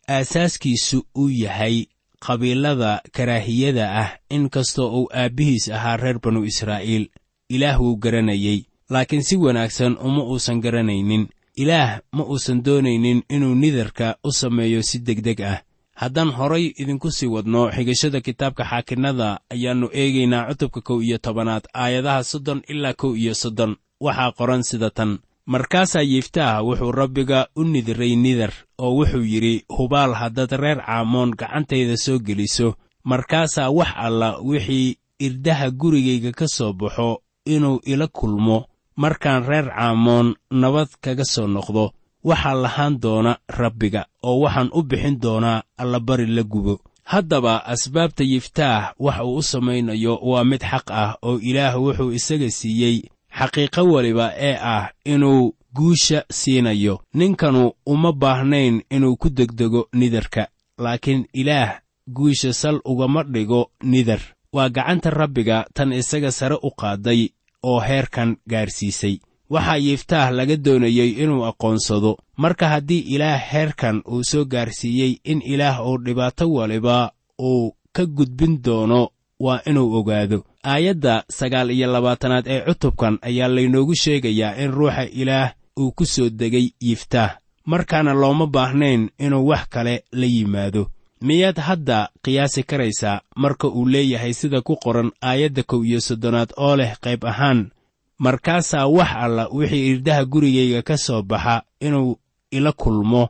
Aasaaskiisu 0.10 0.98
uu 1.18 1.30
yahay 1.30 1.86
qabiilada 2.26 3.02
karaahiyada 3.16 3.86
ah 4.02 4.10
in 4.30 4.50
kastoo 4.50 4.90
uu 5.00 5.10
aabbihiis 5.14 5.70
ahaa 5.70 5.98
reer 5.98 6.20
banu 6.24 6.44
israa'iil. 6.46 7.10
Ilaah 7.50 7.80
wuu 7.82 7.96
garanayey 7.98 8.66
laakiin 8.90 9.24
si 9.24 9.36
wanaagsan 9.38 9.98
uma 9.98 10.24
uusan 10.24 10.62
garanaynin. 10.62 11.28
Ilaah 11.58 12.00
ma 12.12 12.24
uusan 12.24 12.64
doonaynin 12.66 13.24
inuu 13.30 13.56
nidarka 13.56 14.16
u 14.24 14.32
sameeyo 14.32 14.82
si 14.84 15.00
degdeg 15.00 15.42
ah. 15.42 15.62
Haddaan 15.96 16.32
horay 16.38 16.74
idinku 16.78 17.12
sii 17.12 17.28
wadno 17.28 17.72
xigashada 17.72 18.22
kitaabka 18.22 18.64
xaakinnada 18.72 19.40
ayaannu 19.50 19.88
eegaynaa 19.94 20.48
cutubka 20.50 20.82
kow 20.82 21.00
iyo 21.02 21.18
tobanaad 21.18 21.64
aayadaha 21.74 22.24
soddon 22.24 22.62
ilaa 22.68 22.94
kow 22.94 23.16
iyo 23.16 23.34
soddon. 23.36 23.76
Waxaa 24.00 24.32
qoran 24.32 24.64
sida 24.64 24.90
tan 24.90 25.20
markaasaa 25.46 26.02
yiftaah 26.02 26.66
wuxuu 26.66 26.92
rabbiga 26.92 27.48
u 27.56 27.64
nidiray 27.64 28.16
nidar 28.16 28.54
oo 28.78 28.92
wuxuu 28.98 29.24
yidhi 29.24 29.66
hubaal 29.78 30.14
haddaad 30.14 30.52
reer 30.52 30.80
caamoon 30.86 31.32
gacantayda 31.40 31.98
soo 31.98 32.20
geliso 32.20 32.76
markaasaa 33.04 33.70
wax 33.70 33.92
alla 33.96 34.38
wixii 34.42 34.98
irdaha 35.20 35.70
gurigayga 35.72 36.32
ka 36.32 36.48
soo 36.48 36.74
baxo 36.74 37.22
inuu 37.46 37.80
ila 37.86 38.08
kulmo. 38.08 38.66
Markaan 38.96 39.44
reer 39.46 39.68
caamoon 39.76 40.36
nabad 40.52 40.88
kaga 41.02 41.26
soo 41.26 41.48
noqdo 41.48 41.92
waxaa 42.24 42.54
lahaan 42.64 43.00
doona 43.00 43.38
rabbiga 43.48 44.06
oo 44.24 44.40
waxaan 44.40 44.70
u 44.74 44.82
bixin 44.84 45.20
doonaa 45.22 45.64
allabari 45.78 46.26
la 46.26 46.44
gubo. 46.44 46.80
Haddaba 47.04 47.66
asbaabta 47.66 48.24
yiftaah 48.24 48.94
wax 49.00 49.20
uu 49.22 49.36
u 49.38 49.44
samaynayo 49.44 50.16
waa 50.24 50.44
mid 50.44 50.62
xaq 50.72 50.88
ah 50.92 51.18
oo 51.22 51.38
ilaah 51.40 51.76
wuxuu 51.82 52.12
isaga 52.12 52.50
siiyey 52.50 53.04
xaqiiqo 53.40 53.82
weliba 53.94 54.32
ee 54.38 54.56
ah 54.62 54.90
inuu 55.06 55.54
guusha 55.76 56.24
siinayo. 56.32 57.02
Ninkanu 57.14 57.72
uma 57.86 58.12
baahnayn 58.14 58.82
inuu 58.90 59.16
ku 59.18 59.30
degdego 59.30 59.88
nidarka 59.94 60.48
laakiin 60.78 61.26
ilaah 61.34 61.80
guusha 62.08 62.54
sal 62.54 62.80
ugama 62.86 63.24
dhigo 63.24 63.72
nidar. 63.84 64.20
Waa 64.54 64.70
gacanta 64.70 65.10
rabbiga 65.10 65.66
tan 65.74 65.92
isaga 65.94 66.32
sare 66.32 66.56
u 66.64 66.70
qaaday 66.72 67.30
oo 67.64 67.80
heerkan 67.80 68.38
gaarsiisay. 68.48 69.20
Waxaa 69.50 69.78
yiftaah 69.78 70.32
laga 70.32 70.56
doonayey 70.58 71.10
inuu 71.24 71.46
aqoonsado. 71.46 72.18
Marka 72.38 72.68
haddii 72.70 73.00
ilaah 73.16 73.40
heerkan 73.52 74.02
uu 74.08 74.24
soo 74.24 74.46
gaarsiiyey 74.46 75.20
in 75.24 75.42
ilaah 75.46 75.84
uu 75.88 75.98
dhibaato 76.06 76.50
waliba 76.52 77.12
uu 77.40 77.76
ka 77.92 78.06
gudbin 78.06 78.62
doono 78.64 79.10
waa 79.40 79.60
inuu 79.66 79.94
ogaado 79.98 80.44
aayadda 80.74 81.24
sagaal 81.38 81.70
iyo 81.72 81.88
labaatanaad 81.94 82.46
ee 82.48 82.62
cutubkan 82.68 83.20
ayaa 83.22 83.48
laynoogu 83.56 83.96
sheegayaa 83.96 84.56
in 84.64 84.72
ruuxa 84.72 85.04
ilaah 85.22 85.54
uu 85.80 85.92
ku 85.92 86.06
soo 86.06 86.30
degay 86.30 86.68
yiftaah 86.82 87.32
markaana 87.66 88.14
looma 88.14 88.48
baahnayn 88.48 89.10
inuu 89.20 89.48
wax 89.48 89.64
kale 89.70 90.04
la 90.12 90.26
yimaado. 90.26 90.84
Miyaad 91.22 91.58
hadda 91.68 92.10
qiyaasi 92.24 92.64
karaysaa 92.64 93.22
marka 93.36 93.68
uu 93.68 93.86
leeyahay 93.94 94.34
sida 94.34 94.62
ku 94.62 94.76
qoran 94.84 95.12
aayadda 95.22 95.64
kow 95.64 95.82
iyo 95.86 96.00
soddonaad 96.02 96.50
oo 96.58 96.76
leh 96.76 96.92
qayb 97.04 97.26
ahaan? 97.26 97.72
Markaasaa 98.20 98.88
wax 98.88 99.10
alla 99.16 99.48
wixii 99.52 99.90
irdaha 99.92 100.26
gurigayga 100.26 100.82
ka 100.82 100.98
soo 100.98 101.22
baxa 101.22 101.62
inuu 101.82 102.20
ila 102.52 102.72
kulmo 102.72 103.30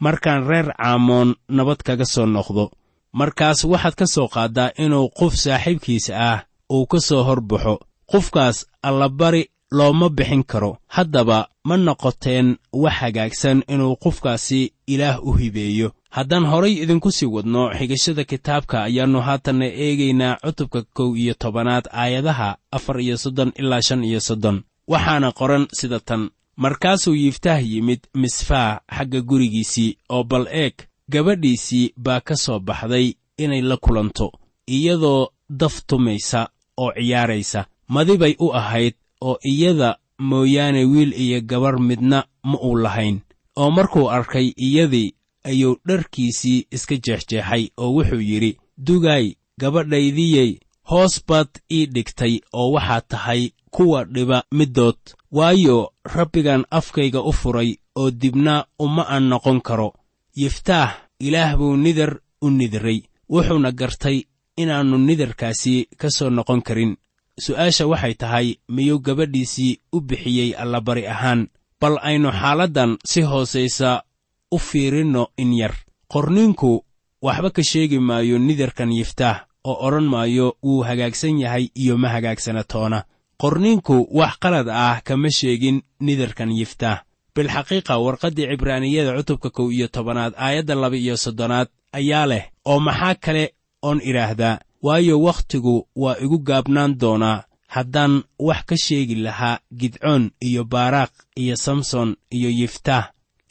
markaan 0.00 0.46
reer 0.48 0.74
caamoon 0.76 1.34
nabad 1.48 1.80
kaga 1.86 2.04
soo 2.04 2.26
noqdo. 2.26 2.70
Markaas 3.12 3.64
waxaad 3.64 3.94
ka 3.94 4.06
soo 4.06 4.28
qaaddaa 4.28 4.70
inuu 4.84 5.08
qof 5.18 5.34
saaxiibkiisa 5.34 6.12
ah 6.32 6.40
uu 6.70 6.86
ka 6.86 7.00
soo 7.00 7.22
hor 7.22 7.40
baxo 7.40 7.78
qofkaas 8.10 8.66
allabari 8.82 9.50
looma 9.70 10.08
bixin 10.08 10.44
karo. 10.44 10.78
Haddaba 10.88 11.48
ma 11.64 11.76
noqoteen 11.76 12.56
wax 12.72 12.94
hagaagsan 13.00 13.62
inuu 13.68 13.96
qofkaasi 13.96 14.72
ilaah 14.86 15.18
u 15.26 15.32
hibeeyo. 15.32 15.92
Haddaan 16.10 16.44
horay 16.46 16.72
idinku 16.82 17.10
sii 17.12 17.26
wadno 17.26 17.70
xigashada 17.78 18.24
kitaabka 18.24 18.82
ayaannu 18.82 19.20
haatanna 19.20 19.66
eegaynaa 19.66 20.36
cutubka 20.44 20.82
kow 20.96 21.16
iyo 21.16 21.34
tobanaad 21.34 21.84
aayadaha 21.92 22.56
afar 22.70 23.00
iyo 23.00 23.16
soddon 23.18 23.52
ilaa 23.58 23.82
shan 23.82 24.04
iyo 24.04 24.20
soddon. 24.20 24.62
Waxaana 24.88 25.32
qoran 25.32 25.66
sida 25.72 26.00
tan. 26.00 26.30
Markaasuu 26.56 27.14
yiftaah 27.14 27.60
yimid 27.70 28.00
misfaa 28.14 28.80
xagga 28.96 29.20
gurigiisii 29.20 29.96
oo 30.08 30.24
bal 30.24 30.46
eeg 30.50 30.74
gabadhiisii 31.12 31.92
baa 31.96 32.20
ka 32.20 32.36
soo 32.36 32.58
baxday 32.60 33.14
inay 33.38 33.60
la 33.62 33.76
kulanto 33.76 34.32
iyadoo 34.66 35.28
daf 35.50 35.82
tumaysa 35.86 36.48
oo 36.76 36.92
ciyaaraysa. 36.92 37.66
Madibay 37.88 38.34
u 38.38 38.52
ahayd 38.54 38.94
oo 39.20 39.38
iyada 39.44 39.98
mooyaane 40.18 40.84
wiil 40.84 41.12
iyo 41.12 41.40
gabar 41.40 41.80
midna 41.80 42.24
ma 42.42 42.58
uu 42.62 42.76
lahayn. 42.76 43.20
Oo 43.56 43.70
markuu 43.70 44.10
arkay 44.10 44.52
iyadii 44.56 45.14
ayuu 45.44 45.76
dharkiisii 45.86 46.66
iska 46.70 46.96
jeexjeexay 46.96 47.68
oo 47.76 47.90
wuxuu 47.96 48.20
yidhi 48.20 48.58
dugaay 48.76 49.34
gabadhaydiyey 49.60 50.58
hoos 50.90 51.22
baad 51.28 51.48
ii 51.72 51.86
dhigtay 51.86 52.40
oo 52.52 52.70
waxaad 52.72 53.04
tahay 53.08 53.50
kuwa 53.70 54.04
dhiba 54.04 54.42
middood. 54.52 54.98
Waayo 55.32 55.92
rabbigan 56.04 56.64
afkayga 56.70 57.20
u 57.22 57.32
furay 57.32 57.76
oo 57.96 58.10
dibna 58.10 58.64
uma 58.78 59.02
aan 59.08 59.28
noqon 59.28 59.60
karo. 59.60 59.92
Yiftaax 60.36 60.90
ilaah 61.20 61.56
buu 61.58 61.76
nidar 61.76 62.20
u 62.42 62.50
nidiray 62.50 63.02
wuxuuna 63.28 63.72
gartay 63.72 64.22
inaannu 64.56 64.98
nidarkaasi 64.98 65.88
ka 66.00 66.08
soo 66.10 66.30
noqon 66.30 66.62
karin. 66.62 66.96
Su'aasha 67.44 67.86
waxay 67.86 68.14
tahay 68.14 68.46
miyuu 68.68 68.98
gabadhiisii 69.06 69.78
u 69.92 70.00
bixiyey 70.00 70.54
allabari 70.62 71.06
ahaan? 71.06 71.48
Bal 71.80 71.98
aynu 72.02 72.30
xaaladdan 72.32 72.96
si 73.10 73.20
hoosaysa 73.22 74.02
u 74.50 74.58
fiirinno 74.58 75.28
in 75.36 75.52
yar. 75.60 75.74
Qorniinku 76.12 76.84
waxba 77.22 77.50
ka 77.50 77.62
sheegi 77.62 77.98
maayo 77.98 78.38
nidarkan 78.38 78.92
yiftaax 78.92 79.36
oo 79.64 79.76
odhan 79.86 80.04
maayo 80.08 80.56
wuu 80.62 80.82
hagaagsan 80.88 81.38
yahay 81.40 81.68
iyo 81.74 81.98
ma 81.98 82.08
hagaagsana 82.08 82.64
toona. 82.64 83.04
Qorniinku 83.42 84.08
wax 84.18 84.34
qalad 84.42 84.68
ah 84.68 85.00
kama 85.04 85.30
sheegin 85.30 85.82
nidarkan 86.00 86.50
yiftaax 86.58 86.98
bilxaqiiqa 87.36 87.98
warqaddii 88.04 88.48
cibraaniyada 88.50 89.12
cutubka 89.18 89.50
kow 89.50 89.68
iyo 89.72 89.88
tobanaad 89.88 90.32
aayadda 90.36 90.74
laba 90.74 90.96
iyo 90.96 91.16
soddonaad 91.16 91.68
ayaa 91.92 92.26
leh 92.26 92.44
oo 92.64 92.80
maxaa 92.80 93.14
kale 93.14 93.44
oon 93.86 93.98
idhaahdaa 94.10 94.58
waayo 94.86 95.16
wakhtigu 95.26 95.74
waa 96.02 96.16
igu 96.24 96.38
gaabnaan 96.48 96.92
doonaa 97.00 97.44
haddaan 97.74 98.14
wax 98.38 98.60
ka 98.68 98.76
sheegi 98.84 99.14
lahaa 99.14 99.58
gidcoon 99.80 100.30
iyo 100.48 100.62
baaraaq 100.64 101.12
iyo 101.42 101.56
samson 101.56 102.16
iyo 102.36 102.50
yiftaax 102.50 103.04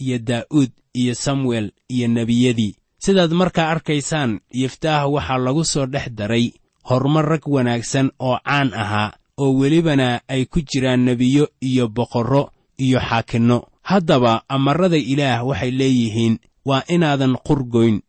iyo 0.04 0.18
daa'uud 0.30 0.72
iyo 0.94 1.14
samuel 1.16 1.72
iyo 1.96 2.08
nebiyadii. 2.08 2.76
Sidaad 3.04 3.32
markaa 3.32 3.70
arkaysaan 3.70 4.40
yiftaax 4.54 5.08
waxaa 5.16 5.38
lagu 5.46 5.64
soo 5.66 5.86
dhex 5.86 6.08
daray 6.18 6.46
horumar 6.90 7.26
rag 7.32 7.44
wanaagsan 7.48 8.12
oo 8.20 8.38
caan 8.46 8.74
ahaa 8.74 9.12
oo 9.38 9.52
welibana 9.60 10.22
ay 10.28 10.46
ku 10.46 10.60
jiraan 10.62 11.00
nebiyo 11.06 11.48
iyo 11.62 11.88
boqorro 11.88 12.44
iyo 12.78 13.00
xaakinno. 13.00 13.58
Haddaba 13.90 14.44
amarrada 14.50 14.98
ilaah 14.98 15.46
waxay 15.48 15.72
leeyihiin 15.72 16.40
waa 16.66 16.84
inaadan 16.88 17.36
qurgoyn 17.48 18.02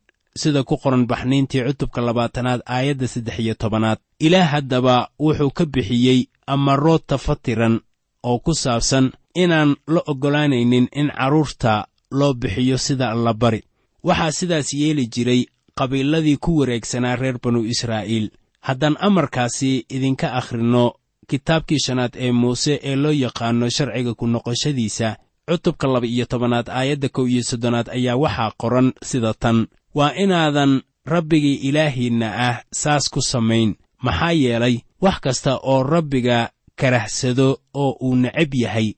sida 0.43 0.63
ku 0.69 0.77
qoran 0.83 1.07
baxniintii 1.11 1.63
cutubka 1.67 2.01
labaatanaad 2.01 2.61
aayadda 2.67 3.07
saddex 3.09 3.39
iyo 3.39 3.55
tobanaad. 3.55 3.99
Ilaah 4.27 4.49
haddaba 4.53 5.09
wuxuu 5.19 5.51
ka 5.51 5.65
bixiyey 5.67 6.21
amarro 6.47 6.99
tafatiran 6.99 7.81
oo 8.23 8.39
ku 8.45 8.53
saabsan 8.55 9.13
inaan 9.35 9.77
la 9.95 10.01
oggolaanaynin 10.07 10.89
in 11.01 11.09
carruurta 11.19 11.87
loo 12.19 12.33
bixiyo 12.35 12.79
sida 12.79 13.11
allabari 13.11 13.61
waxaa 14.09 14.33
sidaas 14.39 14.69
yeeli 14.81 15.07
jiray 15.15 15.43
qabiiladii 15.79 16.37
ku 16.45 16.51
wareegsanaa 16.59 17.17
reer 17.17 17.39
banu 17.43 17.61
israa'iil. 17.65 18.31
Haddaan 18.67 18.97
amarkaasi 19.01 19.87
idinka 19.97 20.33
akhrinno 20.39 20.85
kitaabkii 21.31 21.79
shanaad 21.87 22.13
ee 22.25 22.33
muuse 22.33 22.75
ee 22.83 22.97
loo 22.97 23.13
yaqaanno 23.25 23.67
sharciga 23.77 24.15
ku 24.15 24.27
noqoshadiisa 24.27 25.09
cutubka 25.49 25.87
laba 25.93 26.07
iyo 26.07 26.27
tobanaad 26.27 26.69
aayadda 26.79 27.09
kow 27.09 27.27
iyo 27.29 27.43
soddonaad 27.51 27.89
ayaa 27.97 28.17
waxaa 28.25 28.51
qoran 28.61 28.89
sida 29.03 29.35
tan 29.43 29.67
waa 29.97 30.13
inaadan 30.15 30.83
rabbigii 31.13 31.55
ilaahiinna 31.69 32.29
ah 32.49 32.57
saas 32.73 33.05
ku 33.11 33.21
samayn. 33.23 33.75
Maxaa 34.05 34.33
yeelay 34.33 34.77
wax 35.01 35.17
kasta 35.21 35.53
oo 35.63 35.83
rabbiga 35.83 36.51
karahsado 36.77 37.49
oo 37.75 37.97
uu 38.07 38.17
necab 38.17 38.55
yahay 38.55 38.89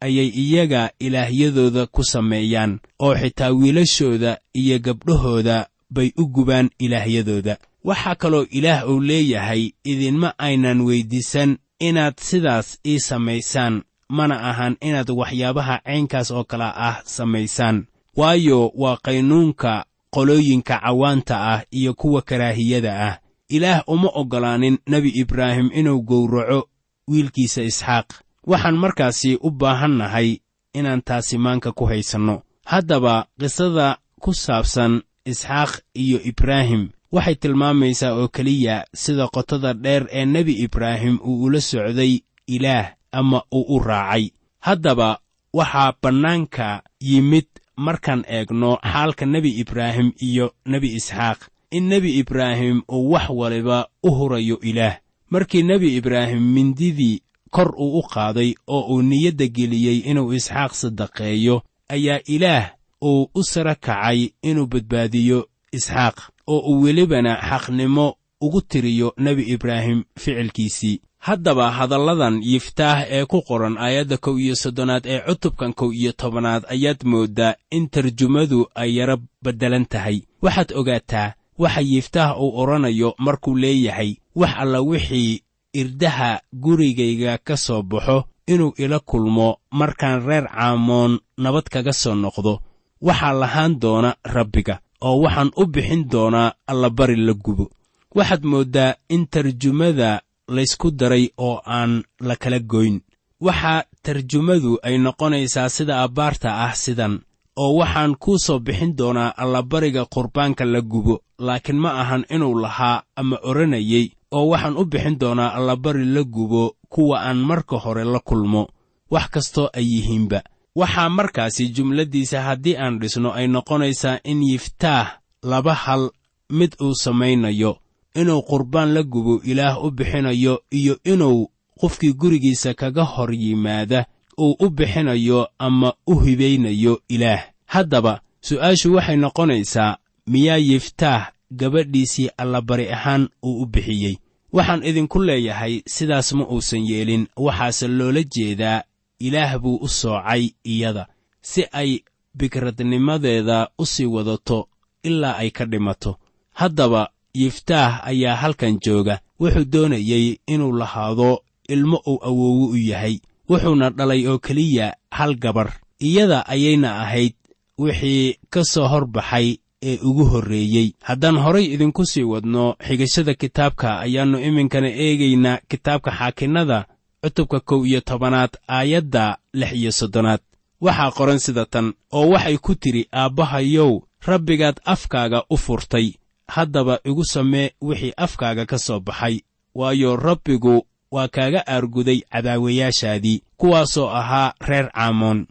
ayay 0.00 0.28
iyaga 0.42 0.90
ilaahyadooda 0.98 1.86
ku 1.86 2.02
sameeyaan 2.04 2.80
oo 3.04 3.14
xitaa 3.20 3.50
wiilashooda 3.58 4.38
iyo 4.54 4.78
gabdhahooda 4.78 5.66
bay 5.90 6.12
u 6.16 6.26
gubaan 6.26 6.70
ilaahyadooda. 6.78 7.56
Waxaa 7.84 8.14
kaloo 8.14 8.46
ilaah 8.50 8.88
uu 8.90 9.00
leeyahay 9.00 9.70
idinma 9.84 10.34
aynan 10.38 10.80
weyddiisan 10.80 11.58
inaad 11.80 12.14
sidaas 12.28 12.78
ii 12.86 12.98
samaysaan 13.00 13.82
mana 14.08 14.36
ahan 14.50 14.76
inaad 14.80 15.10
waxyaabaha 15.10 15.78
caynkaas 15.84 16.30
oo 16.30 16.44
kale 16.44 16.64
ah 16.64 17.02
samaysaan. 17.04 17.86
Waayo 18.16 18.72
waa 18.74 18.96
qaynuunka 19.04 19.84
qolooyinka 20.16 20.80
cawaanta 20.80 21.34
ah 21.52 21.60
iyo 21.70 21.92
kuwa 21.94 22.22
karaahiyada 22.22 22.92
ah 23.08 23.14
ilaah 23.48 23.82
uma 23.86 24.08
oggolaanin 24.20 24.78
nebi 24.88 25.10
ibraahim 25.22 25.68
inuu 25.74 26.00
gowraco 26.02 26.68
wiilkiisa 27.08 27.62
isxaaq. 27.62 28.08
Waxaan 28.46 28.76
markaasi 28.82 29.38
u 29.42 29.50
baahannahay 29.50 30.38
inaan 30.74 31.02
taasi 31.02 31.38
maanka 31.38 31.72
ku 31.72 31.84
haysanno. 31.90 32.42
Haddaba 32.64 33.26
qisada 33.40 33.98
ku 34.22 34.34
saabsan 34.34 35.02
isxaaq 35.30 35.70
iyo 35.94 36.18
ibraahim 36.30 36.88
waxay 37.12 37.34
tilmaamaysaa 37.34 38.12
oo 38.18 38.28
keliya 38.28 38.84
sida 38.94 39.28
qotada 39.34 39.74
dheer 39.74 40.06
ee 40.10 40.24
nebi 40.24 40.52
ibraahim 40.64 41.18
uu 41.28 41.42
ula 41.44 41.60
socday 41.60 42.12
ilaah 42.46 42.86
ama 43.12 43.42
uu 43.52 43.64
u 43.76 43.78
raacay. 43.78 44.30
Haddaba 44.60 45.18
waxaa 45.52 45.92
bannaanka 46.02 46.82
yimid 47.00 47.46
markaan 47.76 48.24
eegno 48.28 48.78
xaalka 48.92 49.26
nebi 49.26 49.50
ibraahim 49.62 50.12
iyo 50.22 50.54
nebi 50.66 50.94
isxaaq 50.98 51.38
in 51.70 51.88
nebi 51.88 52.18
ibraahim 52.18 52.82
uu 52.92 53.10
wax 53.12 53.28
waliba 53.30 53.88
u 54.02 54.10
hurayo 54.10 54.58
ilaah. 54.62 54.96
Markii 55.30 55.62
nebi 55.62 55.96
ibraahim 55.96 56.52
mindidii 56.54 57.20
kor 57.50 57.74
uu 57.78 57.98
u 57.98 58.02
qaaday 58.02 58.54
oo 58.66 58.94
uu 58.94 59.02
niyadda 59.02 59.46
geliyey 59.46 59.98
inuu 60.10 60.32
isxaaq 60.32 60.72
sadaqeeyo 60.74 61.62
ayaa 61.88 62.20
ilaah 62.26 62.70
uu 63.02 63.30
u 63.34 63.42
sara 63.44 63.74
kacay 63.74 64.28
inuu 64.42 64.66
badbaadiyo 64.66 65.48
isxaaq 65.72 66.16
oo 66.46 66.58
uu 66.70 66.82
welibana 66.82 67.32
xaqnimo 67.48 68.14
ugu 68.40 68.60
tiriyo 68.62 69.14
nebi 69.18 69.42
ibraahim 69.42 70.04
ficilkiisii 70.18 71.00
haddaba 71.26 71.66
hadalladan 71.78 72.36
yiftaax 72.50 72.98
ee 73.16 73.24
ku 73.30 73.38
qoran 73.48 73.76
aayadda 73.84 74.16
kow 74.24 74.34
iyo 74.44 74.54
soddonaad 74.62 75.04
ee 75.12 75.20
cutubkan 75.26 75.72
kow 75.78 75.90
iyo 76.00 76.12
tobanaad 76.20 76.62
ayaad 76.74 77.00
mooddaa 77.12 77.54
in 77.76 77.88
tarjumadu 77.88 78.60
ay 78.74 78.90
yara 78.98 79.16
beddelan 79.44 79.86
tahay. 79.92 80.16
Waxaad 80.42 80.70
ogaataa 80.80 81.34
waxa 81.58 81.80
yiftaax 81.92 82.36
uu 82.42 82.50
odhanayo 82.60 83.14
markuu 83.18 83.54
leeyahay 83.62 84.10
wax 84.40 84.52
alla 84.62 84.80
wixii 84.80 85.42
irdaha 85.80 86.30
gurigayga 86.62 87.38
ka 87.46 87.56
soo 87.56 87.82
baxo 87.82 88.24
inuu 88.52 88.72
ila 88.78 88.98
kulmo 89.00 89.48
markaan 89.70 90.18
reer 90.26 90.46
caamoon 90.54 91.12
nabad 91.38 91.66
kaga 91.74 91.92
soo 91.92 92.14
noqdo. 92.14 92.60
Waxaa 93.06 93.32
lahaan 93.42 93.72
doona 93.82 94.10
rabbiga 94.24 94.78
oo 95.00 95.20
waxaan 95.24 95.50
u 95.56 95.66
bixin 95.66 96.02
doonaa 96.12 96.52
allabari 96.66 97.16
la 97.16 97.32
gubo. 97.34 97.66
Waxaad 98.14 98.42
mooddaa 98.44 98.94
in 99.08 99.26
tarjumada 99.26 100.20
laysku 100.48 100.90
daray 100.90 101.30
oo 101.38 101.60
aan 101.66 102.02
la 102.20 102.36
kala 102.36 102.58
goyn. 102.58 103.00
Waxaa 103.40 103.84
tarjumadu 104.02 104.78
ay 104.82 104.98
noqonaysaa 104.98 105.68
sida 105.68 106.02
abbaarta 106.02 106.48
ah 106.64 106.74
sidan 106.74 107.20
oo 107.56 107.76
waxaan 107.80 108.16
kuu 108.22 108.38
soo 108.38 108.58
bixin 108.58 108.96
doonaa 108.98 109.34
allabariga 109.36 110.04
qurbaanka 110.14 110.64
la 110.64 110.80
gubo 110.80 111.20
laakiin 111.38 111.78
ma 111.78 111.90
ahan 112.00 112.24
inuu 112.34 112.54
lahaa 112.64 113.02
ama 113.16 113.36
odhanayey 113.42 114.04
oo 114.32 114.46
waxaan 114.52 114.76
u 114.76 114.84
bixin 114.84 115.18
doonaa 115.20 115.52
allabari 115.58 116.04
la 116.04 116.22
gubo 116.24 116.76
kuwa 116.88 117.20
aan 117.20 117.36
marka 117.48 117.76
hore 117.76 118.04
la 118.04 118.20
kulmo. 118.20 118.68
Wax 119.10 119.28
kastoo 119.30 119.68
ay 119.72 119.84
yihiinba. 119.92 120.42
Waxaa 120.76 121.08
markaasi 121.08 121.68
jumladdiisa 121.68 122.42
haddii 122.42 122.76
aan 122.76 122.98
dhisno 123.00 123.32
ay 123.32 123.46
noqonaysaa 123.48 124.18
in 124.24 124.42
yiftaax 124.42 125.08
laba 125.42 125.74
hal 125.74 126.10
mid 126.50 126.72
uu 126.80 126.94
samaynayo 126.94 127.78
inuu 128.20 128.42
qurbaan 128.42 128.92
la 128.94 129.02
gubo 129.02 129.40
ilaah 129.44 129.84
u 129.84 129.90
bixinayo 129.90 130.62
iyo 130.70 130.98
inuu 131.04 131.50
qofkii 131.80 132.12
gurigiisa 132.12 132.74
kaga 132.74 133.04
hor 133.04 133.34
yimaada 133.34 134.06
uu 134.38 134.56
u 134.60 134.70
bixinayo 134.70 135.48
ama 135.58 135.92
u 136.06 136.14
hibaynayo 136.20 137.00
ilaah. 137.08 137.42
Haddaba 137.66 138.20
su'aashu 138.40 138.94
waxay 138.94 139.16
noqonaysaa 139.16 139.96
miyaa 140.26 140.56
yiftaax 140.56 141.22
gabadhiisii 141.50 142.28
allabari 142.38 142.88
ahaan 142.92 143.28
uu 143.42 143.62
u 143.62 143.66
bixiyey. 143.66 144.16
Waxaan 144.52 144.84
idinku 144.84 145.22
leeyahay 145.22 145.82
sidaas 145.86 146.32
ma 146.32 146.44
uusan 146.48 146.84
yeelin 146.90 147.26
waxaase 147.36 147.88
loola 147.88 148.22
jeedaa 148.22 148.82
ilaah 149.18 149.58
buu 149.58 149.76
u 149.76 149.88
soocay 149.88 150.50
iyada 150.64 151.06
si 151.40 151.64
ay 151.72 152.00
bikradnimadeeda 152.34 153.68
u 153.78 153.86
sii 153.86 154.06
wadato 154.06 154.68
ilaa 155.02 155.36
ay 155.36 155.50
ka 155.50 155.64
dhimato. 155.64 156.16
Haddaba 156.52 157.10
yiftaax 157.40 157.92
ayaa 158.10 158.36
halkan 158.42 158.78
jooga 158.84 159.20
wuxuu 159.40 159.64
doonayey 159.72 160.26
inuu 160.46 160.72
lahaado 160.72 161.42
ilmo 161.68 161.98
uu 162.06 162.18
awoowo 162.28 162.66
u 162.66 162.76
yahay. 162.76 163.18
Wuxuuna 163.48 163.90
dhalay 163.90 164.26
oo 164.26 164.38
keliya 164.38 164.94
hal 165.10 165.34
gabar. 165.36 165.72
Iyada 166.00 166.46
ayayna 166.46 167.00
ahayd 167.02 167.34
wixii 167.78 168.36
ka 168.50 168.64
soo 168.64 168.88
hor 168.88 169.06
baxay 169.06 169.56
ee 169.82 169.98
ugu 170.02 170.24
horreeyey. 170.24 170.92
Haddaan 171.02 171.36
horay 171.38 171.64
idinku 171.74 172.06
sii 172.06 172.22
wadno 172.22 172.74
xigashada 172.86 173.34
kitaabka 173.34 174.00
ayaannu 174.00 174.38
iminkana 174.48 174.88
eegaynaa 174.88 175.58
kitaabka 175.68 176.10
xaakinnada 176.18 176.86
cutubka 177.22 177.60
kow 177.60 177.86
iyo 177.86 178.00
tobanaad 178.00 178.50
aayadda 178.68 179.38
lix 179.52 179.72
iyo 179.72 179.92
soddonaad. 179.92 180.40
Waxaa 180.80 181.10
qoran 181.10 181.38
sida 181.38 181.64
tan 181.66 181.92
oo 182.12 182.28
waxay 182.30 182.58
ku 182.58 182.74
tidhi 182.74 183.08
aabbahayow 183.12 184.00
rabbigaad 184.26 184.76
afkaaga 184.84 185.42
u 185.50 185.56
furtay 185.56 186.12
haddaba 186.48 187.00
igu 187.04 187.24
samee 187.24 187.70
wixii 187.80 188.12
afkaaga 188.16 188.66
ka 188.66 188.78
soo 188.78 189.00
baxay. 189.00 189.40
Waayo 189.74 190.16
rabbigu 190.16 190.86
waa 191.10 191.28
kaaga 191.28 191.64
aarguday 191.66 192.20
cadaawayaashaadii 192.32 193.42
kuwaasoo 193.56 194.08
ahaa 194.10 194.52
reer 194.60 194.90
caamoon 194.92 195.46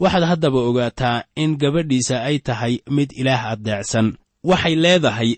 waxaad 0.00 0.24
haddaba 0.24 0.58
ogaataa 0.58 1.22
in 1.36 1.56
gabadhiisa 1.56 2.22
ay 2.22 2.38
tahay 2.38 2.78
mid 2.90 3.12
ilaah 3.12 3.44
addeecsan. 3.46 4.16
Waxay 4.44 4.74
leedahay 4.74 5.36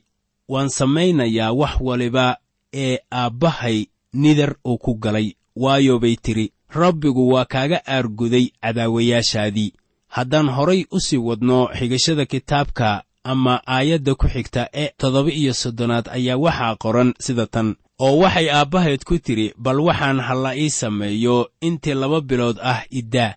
waan 0.49 0.68
samaynayaa 0.68 1.53
wax 1.53 1.75
waliba 1.81 2.37
ee 2.75 2.99
aabbahay 3.12 3.87
nidar 4.12 4.55
uu 4.66 4.79
ku 4.79 4.94
galay. 4.94 5.33
Waayo 5.57 5.99
bay 5.99 6.16
tidhi 6.16 6.53
rabbigu 6.68 7.29
waa 7.29 7.44
kaaga 7.44 7.83
aarguday 7.87 8.47
cadaawayaashaadii 8.62 9.73
haddaan 10.09 10.49
horay 10.49 10.87
u 10.90 11.01
sii 11.01 11.16
wadno 11.16 11.68
xigashada 11.79 12.25
kitaabka 12.27 13.03
ama 13.32 13.54
aayadda 13.76 14.12
ku 14.20 14.26
xigta 14.34 14.62
ee 14.82 14.88
toddoba 15.00 15.30
iyo 15.40 15.52
soddonaad 15.62 16.06
ayaa 16.16 16.36
waxaa 16.44 16.76
qoran 16.82 17.10
sida 17.24 17.46
tan 17.54 17.68
oo 18.04 18.14
waxay 18.22 18.48
aabbahayd 18.50 19.02
ku 19.08 19.14
tidhi 19.26 19.46
bal 19.64 19.78
waxaan 19.88 20.18
halla 20.26 20.50
ii 20.62 20.70
sameeyo 20.80 21.36
intii 21.66 21.94
laba 22.00 22.18
bilood 22.28 22.58
ah 22.72 22.80
iddaa 23.00 23.32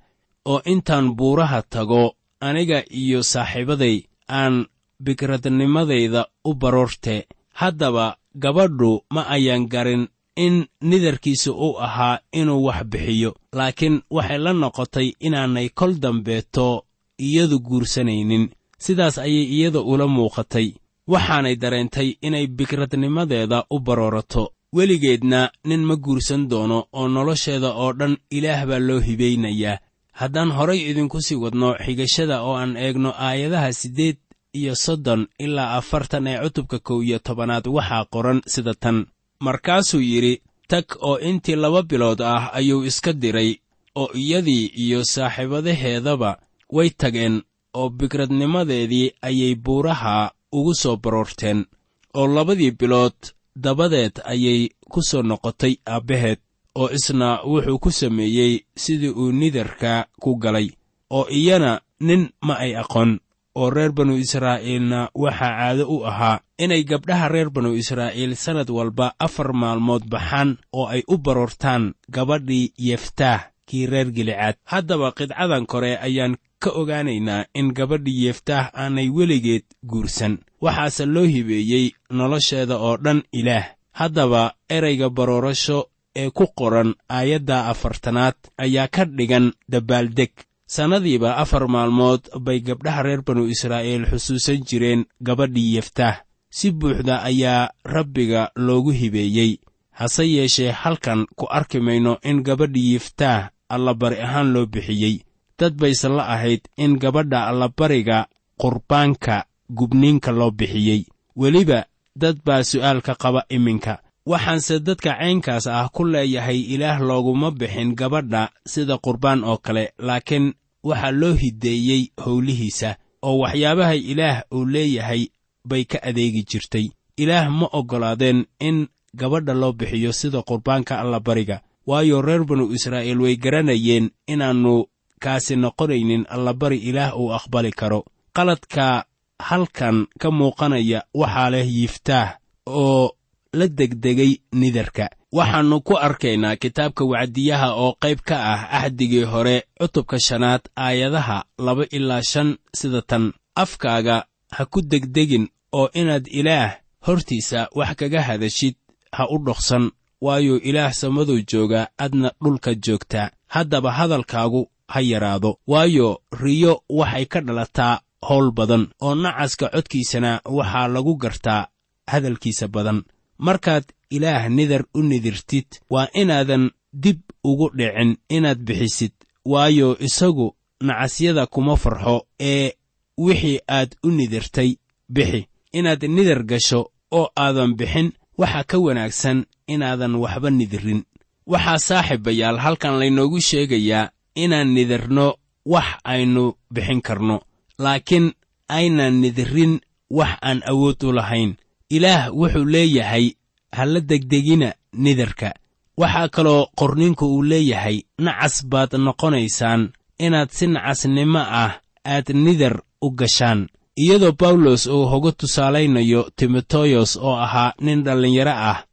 oo 0.52 0.60
intaan 0.74 1.06
buuraha 1.18 1.60
tago 1.74 2.04
aniga 2.48 2.80
iyo 3.02 3.20
saaxiibaday 3.32 3.96
aan 4.40 4.56
bikradnimadayda 5.04 6.26
u 6.46 6.54
baroorte. 6.62 7.28
Haddaba 7.54 8.06
gabadhu 8.36 9.02
ma 9.14 9.22
ayaan 9.36 9.68
garin 9.74 10.08
in 10.36 10.66
nidarkiisa 10.82 11.52
uu 11.52 11.78
ahaa 11.86 12.20
inuu 12.40 12.64
wax 12.66 12.84
bixiyo 12.92 13.32
laakiin 13.58 14.02
waxay 14.16 14.38
la 14.46 14.54
noqotay 14.54 15.08
inaanay 15.20 15.70
kol 15.80 15.94
dambeeto 16.04 16.86
iyadu 17.28 17.60
guursanaynin 17.60 18.50
sidaas 18.86 19.16
ayay 19.26 19.46
iyada 19.56 19.80
ula 19.92 20.06
muuqatay. 20.16 20.68
Waxaanay 21.14 21.56
dareentay 21.62 22.10
inay 22.28 22.46
bikradnimadeeda 22.58 23.60
u 23.70 23.80
baroorato. 23.86 24.44
Weligeedna 24.76 25.42
nin 25.70 25.84
ma 25.90 25.96
guursan 26.06 26.48
doono 26.52 26.80
oo 27.00 27.08
nolosheeda 27.16 27.70
oo 27.84 27.92
dhan 28.00 28.14
ilaah 28.38 28.62
baa 28.70 28.80
loo 28.88 29.00
hibaynayaa 29.08 29.78
haddaan 30.20 30.52
horay 30.58 30.80
idinku 30.90 31.18
sii 31.26 31.36
wadno 31.44 31.70
xigashada 31.86 32.36
oo 32.48 32.56
aan 32.62 32.74
eegno 32.86 33.12
aayadaha 33.28 33.74
siddeed 33.80 34.18
iyo 34.60 34.74
soddon 34.76 35.22
ilaa 35.46 35.74
afartan 35.80 36.28
ee 36.28 36.38
cutubka 36.44 36.78
kow 36.88 37.00
iyo 37.08 37.20
tobanaad 37.20 37.66
waxaa 37.68 38.06
qoran 38.14 38.40
sida 38.54 38.74
tan. 38.84 38.98
Markaasuu 39.46 40.00
yidhi 40.12 40.34
tag 40.72 40.86
oo 41.08 41.18
intii 41.30 41.56
laba 41.64 41.82
bilood 41.84 42.22
ah 42.22 42.44
ayuu 42.54 42.84
iska 42.90 43.14
diray 43.14 43.52
oo 43.96 44.10
iyadii 44.24 44.66
iyo 44.84 45.00
saaxiibadaheedaba 45.14 46.38
way 46.76 46.90
tageen 46.90 47.42
oo 47.74 47.90
bikradnimadeedii 47.90 49.14
ayay 49.28 49.56
buuraha 49.56 50.32
ugu 50.52 50.74
soo 50.82 50.98
baroorteen 51.04 51.66
oo 52.14 52.28
labadii 52.28 52.72
bilood 52.80 53.18
dabadeed 53.64 54.16
ayay 54.32 54.70
ku 54.92 55.00
soo 55.10 55.22
noqotay 55.22 55.76
aabbaheed 55.86 56.40
oo 56.76 56.90
isna 56.98 57.28
wuxuu 57.52 57.80
ku 57.80 57.92
sameeyey 57.92 58.54
sidii 58.84 59.10
uu 59.22 59.32
nidarka 59.32 60.06
ku 60.22 60.36
galay 60.36 60.68
oo 61.10 61.26
iyana 61.30 61.82
nin 62.00 62.30
ma 62.42 62.54
ay 62.64 62.74
aqoon 62.82 63.20
oo 63.56 63.70
reer 63.70 63.92
banu 63.92 64.16
israa'iilna 64.18 65.10
waxaa 65.16 65.58
caado 65.58 65.84
u 65.96 65.98
ahaa 66.10 66.40
inay 66.64 66.84
gabdhaha 66.84 67.28
reer 67.28 67.50
banu 67.50 67.76
israa'iil 67.82 68.36
sannad 68.36 68.70
walba 68.70 69.14
afar 69.20 69.54
maalmood 69.54 70.04
baxaan 70.12 70.58
oo 70.74 70.86
ay 70.88 71.04
u 71.08 71.18
baroortaan 71.18 71.94
gabadhii 72.16 72.72
yeftaah 72.78 73.52
kii 73.68 73.86
reer 73.88 74.12
gilicaad. 74.12 74.56
Haddaba 74.72 75.12
qidcadan 75.18 75.66
kore 75.66 75.96
ayaan 75.98 76.36
ka 76.64 76.70
ogaanaynaa 76.82 77.46
in 77.60 77.68
gabadhii 77.78 78.26
yeftaah 78.26 78.66
aanay 78.84 79.10
weligeed 79.18 79.66
guursan. 79.90 80.34
Waxaase 80.64 81.06
loo 81.14 81.26
hibeeyey 81.34 81.86
nolosheeda 82.18 82.76
oo 82.88 82.98
dhan 83.04 83.20
ilaah. 83.40 83.66
Haddaba 84.00 84.42
erayga 84.76 85.10
baroorasho 85.10 85.80
ee 86.22 86.30
ku 86.38 86.46
qoran 86.60 86.90
aayadda 87.18 87.58
afartanaad 87.72 88.38
ayaa 88.64 88.88
ka 88.96 89.04
dhigan 89.18 89.48
dabbaaldeg 89.72 90.32
sannadiiba 90.76 91.30
afar 91.44 91.64
maalmood 91.68 92.22
bay 92.46 92.60
gabdhaha 92.68 93.04
reer 93.04 93.22
banu 93.28 93.44
israa'iil 93.54 94.06
xusuusan 94.12 94.60
jireen 94.68 95.02
gabadhii 95.28 95.76
yeftaah. 95.76 96.18
Si 96.58 96.72
buuxda 96.72 97.16
ayaa 97.30 97.72
rabbiga 97.96 98.42
loogu 98.56 98.92
hibeeyey. 98.92 99.52
Hase 100.00 100.24
yeeshee 100.36 100.72
halkan 100.72 101.26
ku 101.36 101.46
arki 101.58 101.80
mayno 101.80 102.18
in 102.24 102.44
gabadhii 102.48 102.94
yeftaah 102.94 103.50
allabari 103.70 104.18
ahaan 104.26 104.50
loo 104.54 104.66
bixiyey 104.66 105.16
dad 105.62 105.74
bayse 105.82 106.08
la 106.10 106.24
ahayd 106.36 106.62
in 106.84 106.98
gabadha 107.04 107.40
allabariga 107.50 108.18
qurbaanka 108.62 109.46
gubniinka 109.78 110.32
loo 110.32 110.52
bixiyey. 110.52 111.02
Weliba 111.36 111.86
dad 112.22 112.38
baa 112.46 112.64
su'aalka 112.64 113.14
qaba 113.24 113.42
iminka. 113.50 113.94
Waxaanse 114.26 114.80
dadka 114.88 115.12
caynkaas 115.20 115.66
ah 115.68 115.90
ku 115.96 116.04
leeyahay 116.06 116.60
ilaah 116.74 117.00
looguma 117.02 117.52
bixin 117.60 117.96
gabadha 118.00 118.50
sida 118.66 118.98
qurbaan 119.06 119.44
oo 119.44 119.58
kale 119.66 119.94
laakiin 120.08 120.54
waxaa 120.84 121.12
loo 121.22 121.34
hiddeeyey 121.42 122.04
howlihiisa 122.26 122.96
oo 123.28 123.38
waxyaabaha 123.44 123.96
ilaah 124.12 124.38
uu 124.54 124.66
leeyahay 124.74 125.24
bay 125.70 125.84
ka 125.86 125.98
adeegi 126.10 126.44
jirtay. 126.50 126.88
Ilaah 127.18 127.50
ma 127.50 127.68
oggolaadeen 127.80 128.46
in 128.60 128.88
gabadha 129.16 129.54
loo 129.54 129.74
bixiyo 129.74 130.12
sida 130.14 130.42
qurbaanka 130.42 131.00
allabariga 131.02 131.62
waayo 131.88 132.22
reer 132.22 132.44
banu 132.46 132.70
israa'iil 132.78 133.20
way 133.22 133.36
garanayeen 133.44 134.10
inaannu 134.28 134.86
kaasi 135.24 135.54
noqonaynin 135.64 136.24
allabari 136.36 136.78
ilaah 136.90 137.12
uu 137.20 137.34
aqbali 137.38 137.72
karo. 137.80 138.02
Qaladka 138.36 139.06
halkan 139.50 139.98
ka 140.22 140.28
muuqanaya 140.38 141.00
waxaa 141.22 141.50
leh 141.54 141.68
yiftaah 141.78 142.30
oo 142.68 143.12
la 143.54 143.68
degdegay 143.68 144.32
nidarka. 144.60 145.06
Waxaannu 145.38 145.78
ku 145.88 145.94
arkaynaa 146.08 146.56
kitaabka 146.62 147.04
wacdiyaha 147.12 147.68
oo 147.84 147.92
qayb 148.04 148.20
ka 148.30 148.36
ah 148.54 148.62
axdigii 148.80 149.24
hore 149.32 149.56
cutubka 149.80 150.18
shanaad 150.28 150.62
aayadaha 150.86 151.38
laba 151.66 151.84
ilaa 151.98 152.22
shan 152.32 152.50
sida 152.80 153.02
tan. 153.10 153.26
Afkaaga 153.64 154.18
ha 154.56 154.66
ku 154.66 154.80
degdegin 154.92 155.46
oo 155.80 155.88
inaad 155.94 156.26
ilaah 156.40 156.72
hortiisa 157.08 157.60
wax 157.78 157.92
kaga 158.00 158.22
hadashid 158.28 158.76
ha 159.12 159.24
u 159.34 159.38
dhoqsan 159.46 159.92
waayo 160.22 160.56
ilaah 160.70 160.94
samaduu 160.94 161.40
joogaa 161.52 161.88
adna 161.98 162.30
dhulka 162.44 162.72
joogtaa 162.86 163.32
haddaba 163.48 163.92
hadalkaagu 163.92 164.62
ha 164.94 165.00
yaraado. 165.02 165.52
Waayo 165.68 166.08
riyo 166.42 166.74
waxay 166.90 167.26
ka 167.26 167.40
dhalataa 167.42 168.02
howl 168.28 168.52
badan 168.58 168.84
oo 169.02 169.16
nacaska 169.16 169.68
codkiisana 169.74 170.32
waxaa 170.58 170.88
lagu 170.88 171.14
gartaa 171.24 171.68
hadalkiisa 172.12 172.68
badan. 172.68 173.04
Markaad 173.38 173.84
ilaah 174.16 174.50
nidar 174.50 174.84
u 174.94 175.02
nidirtid 175.10 175.68
waa 175.90 176.08
inaadan 176.22 176.70
dib 177.04 177.20
ugu 177.44 177.68
dhicin 177.78 178.18
inaad 178.30 178.60
bixisid. 178.68 179.12
Waayo 179.46 179.98
isagu 180.00 180.56
nacasyada 180.82 181.46
kuma 181.54 181.76
farxo 181.78 182.26
ee 182.40 182.72
wixii 183.18 183.60
aad 183.68 183.96
u 184.04 184.10
nidirtay 184.12 184.76
bixi. 185.10 185.48
Inaad 185.74 186.04
nidar 186.16 186.44
gasho 186.44 186.92
oo 187.12 187.28
aadan 187.44 187.74
bixin 187.80 188.12
waxaa 188.38 188.64
ka 188.64 188.78
wanaagsan 188.86 189.46
inaadan 189.68 190.16
waxba 190.16 190.50
nidirin. 190.50 191.02
Waxaa 191.48 191.80
saaxiibayaal 191.88 192.58
halkan 192.66 193.00
laynoogu 193.00 193.40
sheegayaa 193.42 194.10
inaan 194.36 194.74
nidirno 194.74 195.36
wax 195.66 195.86
aynu 196.04 196.54
bixin 196.74 197.02
karno 197.02 197.42
laakiin 197.80 198.32
aynan 198.70 199.14
nidirin 199.22 199.80
wax 200.10 200.32
aan 200.42 200.62
awood 200.72 201.04
u 201.04 201.12
lahayn. 201.12 201.56
Ilaah 201.90 202.32
wuxuu 202.34 202.66
leeyahay 202.66 203.32
ha 203.76 203.86
la 203.86 204.00
degdegina 204.00 204.74
nidarka 204.94 205.54
waxaa 205.98 206.28
kaloo 206.30 206.68
qorninku 206.80 207.26
uu 207.26 207.44
leeyahay 207.44 207.98
nacas 208.20 208.66
baad 208.72 208.92
noqonaysaan 209.06 209.90
inaad 210.20 210.50
si 210.52 210.68
nacasnimo 210.68 211.40
ah 211.40 211.72
aad 212.06 212.28
nidar 212.34 212.82
u 213.02 213.10
gashaan. 213.12 213.68
Iyadoo 213.98 214.32
bawlos 214.40 214.88
uu 214.88 215.06
hoga 215.12 215.32
tusaalaynayo 215.32 216.30
timoteyos 216.36 217.18
oo 217.18 217.36
ahaa 217.36 217.74
nin 217.82 218.04
dhallinyaro 218.04 218.52
ah 218.52 218.84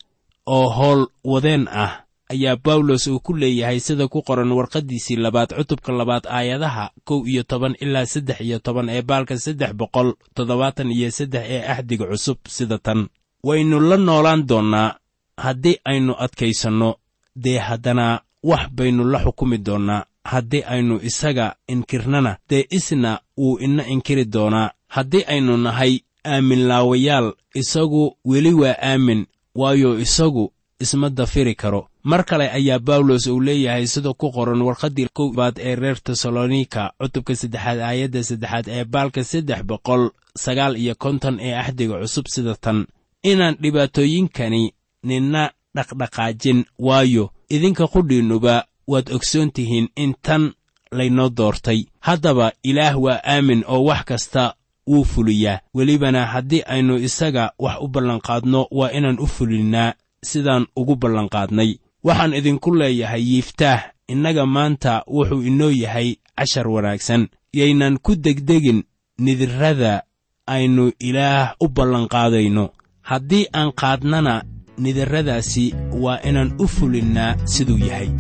oo 0.46 0.68
howl 0.76 1.06
wadeen 1.24 1.68
ah 1.68 1.92
ayaa 2.28 2.56
bawlos 2.64 3.06
uu 3.06 3.20
ku 3.20 3.34
leeyahay 3.36 3.80
sida 3.80 4.08
ku 4.08 4.22
qoran 4.22 4.52
warqaddiisii 4.52 5.16
labaad 5.16 5.50
cutubka 5.56 5.92
labaad 5.92 6.26
aayadaha 6.30 6.90
kow 7.04 7.26
iyo 7.26 7.42
toban 7.42 7.74
ilaa 7.80 8.06
saddex 8.06 8.40
iyo 8.40 8.58
toban 8.58 8.88
ee 8.88 9.02
baalka 9.02 9.38
saddex 9.38 9.72
boqol 9.74 10.12
toddobaatan 10.34 10.90
iyo 10.92 11.10
saddex 11.10 11.44
ee 11.48 11.62
axdiga 11.72 12.06
cusub 12.06 12.38
sida 12.48 12.78
tan. 12.78 13.08
Waynu 13.44 13.80
la 13.80 13.96
noolaan 13.96 14.46
doonnaa 14.48 14.94
haddii 15.36 15.76
aynu 15.84 16.14
adkaysanno 16.18 16.94
dee 17.36 17.58
haddana 17.58 18.20
wax 18.42 18.68
baynu 18.76 19.04
la 19.12 19.18
xukumi 19.24 19.58
doonnaa 19.58 20.04
haddii 20.24 20.62
aynu 20.66 21.00
isaga 21.02 21.54
inkirnana 21.68 22.36
dee 22.50 22.66
isna 22.70 23.20
wuu 23.36 23.58
ina 23.58 23.86
inkiri 23.86 24.24
doonaa. 24.24 24.70
Haddii 24.88 25.24
aynu 25.26 25.56
nahay 25.56 25.98
aaminlaawayaal 26.26 27.32
isagu 27.54 28.16
weli 28.24 28.52
waa 28.52 28.76
aamin 28.82 29.26
waayo 29.54 29.98
isagu 30.00 30.52
isma 30.80 31.10
dafiri 31.10 31.54
karo. 31.54 31.88
Mar 32.04 32.24
kale 32.24 32.50
ayaa 32.50 32.78
bawlos 32.78 33.26
uu 33.26 33.40
leeyahay 33.40 33.86
sida 33.86 34.12
ku 34.14 34.30
qoran 34.32 34.62
warqaddii 34.62 35.08
koowaad 35.12 35.58
ee 35.58 35.74
reer 35.74 35.98
tesalonika 36.02 36.92
cutubka 37.00 37.34
saddexaad 37.36 37.78
aayadda 37.80 38.22
saddexaad 38.22 38.66
ee 38.68 38.84
baalka 38.84 39.24
saddex 39.24 39.62
boqol 39.62 40.10
sagaal 40.36 40.76
iyo 40.76 40.94
konton 40.94 41.40
ee 41.40 41.54
axdiga 41.54 41.98
cusub 42.00 42.26
sida 42.28 42.54
tan. 42.54 42.86
Inaan 43.22 43.56
dhibaatooyinkani 43.62 44.72
ninna 45.02 45.50
dhaqdhaqaajin 45.74 46.64
waayo 46.78 47.30
idinka 47.50 47.86
qudhiinnuba 47.86 48.64
waad 48.86 49.10
ogsoon 49.12 49.50
tihiin 49.50 49.88
in 49.96 50.14
tan 50.22 50.52
laynoo 50.92 51.28
doortay. 51.28 51.84
Haddaba 52.00 52.52
ilaah 52.62 52.94
waa 53.02 53.20
aamin 53.26 53.64
oo 53.66 53.84
wax 53.84 54.04
kasta 54.04 54.54
wuu 54.86 55.04
fuliyaa. 55.04 55.60
Welibana 55.74 56.26
haddii 56.26 56.62
aynu 56.66 56.96
isaga 56.96 57.52
wax 57.58 57.76
u 57.80 57.88
ballanqaadno 57.88 58.66
waa 58.70 58.90
inaan 58.92 59.18
u 59.20 59.26
fulinnaa 59.26 59.92
sidaan 60.22 60.66
ugu 60.76 60.96
ballanqaadnay. 60.96 61.78
Waxaan 62.04 62.34
idinku 62.34 62.74
leeyahay 62.74 63.22
yiiftaah 63.22 63.80
innaga 64.08 64.46
maanta 64.46 65.02
wuxuu 65.06 65.42
inoo 65.42 65.70
yahay 65.70 66.16
cashar 66.36 66.68
wanaagsan. 66.68 67.28
Yaynan 67.52 67.98
ku 67.98 68.14
degdegin 68.16 68.84
nidirrada 69.18 70.02
aynu 70.46 70.92
ilaah 71.00 71.54
u 71.60 71.68
ballanqaadayno. 71.68 72.70
Haddii 73.02 73.46
aan 73.52 73.72
qaadnana 73.72 74.42
nidirradaasi 74.78 75.74
waa 76.02 76.20
inaan 76.28 76.52
u 76.58 76.66
fulinnaa 76.68 77.36
siduu 77.44 77.78
yahay 77.78 78.10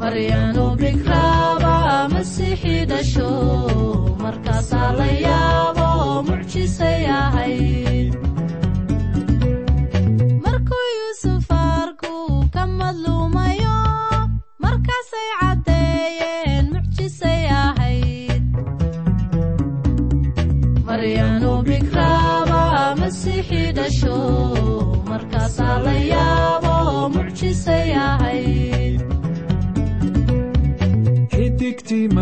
maryanu 0.00 0.64
bikraaba 0.80 1.74
masiixii 2.12 2.84
dhasho 2.90 3.30
markaasaa 4.22 4.92
la 4.98 5.08
yaabo 5.26 5.88
mucjisay 6.28 7.02
ahayd 7.06 8.12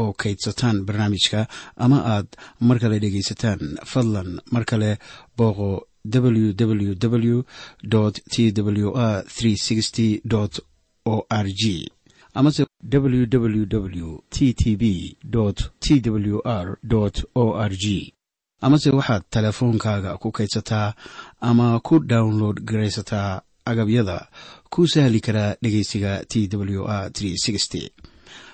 oo 0.00 0.12
kaydsataan 0.22 0.76
barnaamijka 0.86 1.40
ama 1.84 1.98
aad 2.14 2.26
mar 2.60 2.78
kale 2.82 2.96
dhegaysataan 3.02 3.60
fadlan 3.92 4.30
mar 4.52 4.64
kale 4.70 4.90
booqo 5.38 5.70
www 6.14 6.92
t 8.32 8.52
w 8.62 8.88
r 8.96 9.24
o 11.04 11.26
r 11.28 11.46
g 11.60 11.90
amase 12.34 12.62
www 12.92 14.18
t 14.30 14.52
t 14.60 14.76
b 14.76 15.16
t 15.80 16.10
w 16.10 16.40
r 16.44 16.78
o 17.34 17.44
r 17.70 17.72
g 17.76 18.14
amase 18.60 18.90
waxaad 18.90 19.22
teleefoonkaaga 19.30 20.16
ku 20.22 20.28
kaydsataa 20.32 20.94
ama 21.40 21.80
ku 21.80 21.98
download 21.98 22.56
garaysataa 22.68 23.40
agabyada 23.64 24.28
ku 24.70 24.88
sahli 24.88 25.20
karaa 25.20 25.54
dhegeysiga 25.62 26.24
t 26.30 26.48
w 26.56 26.84
r 26.86 27.10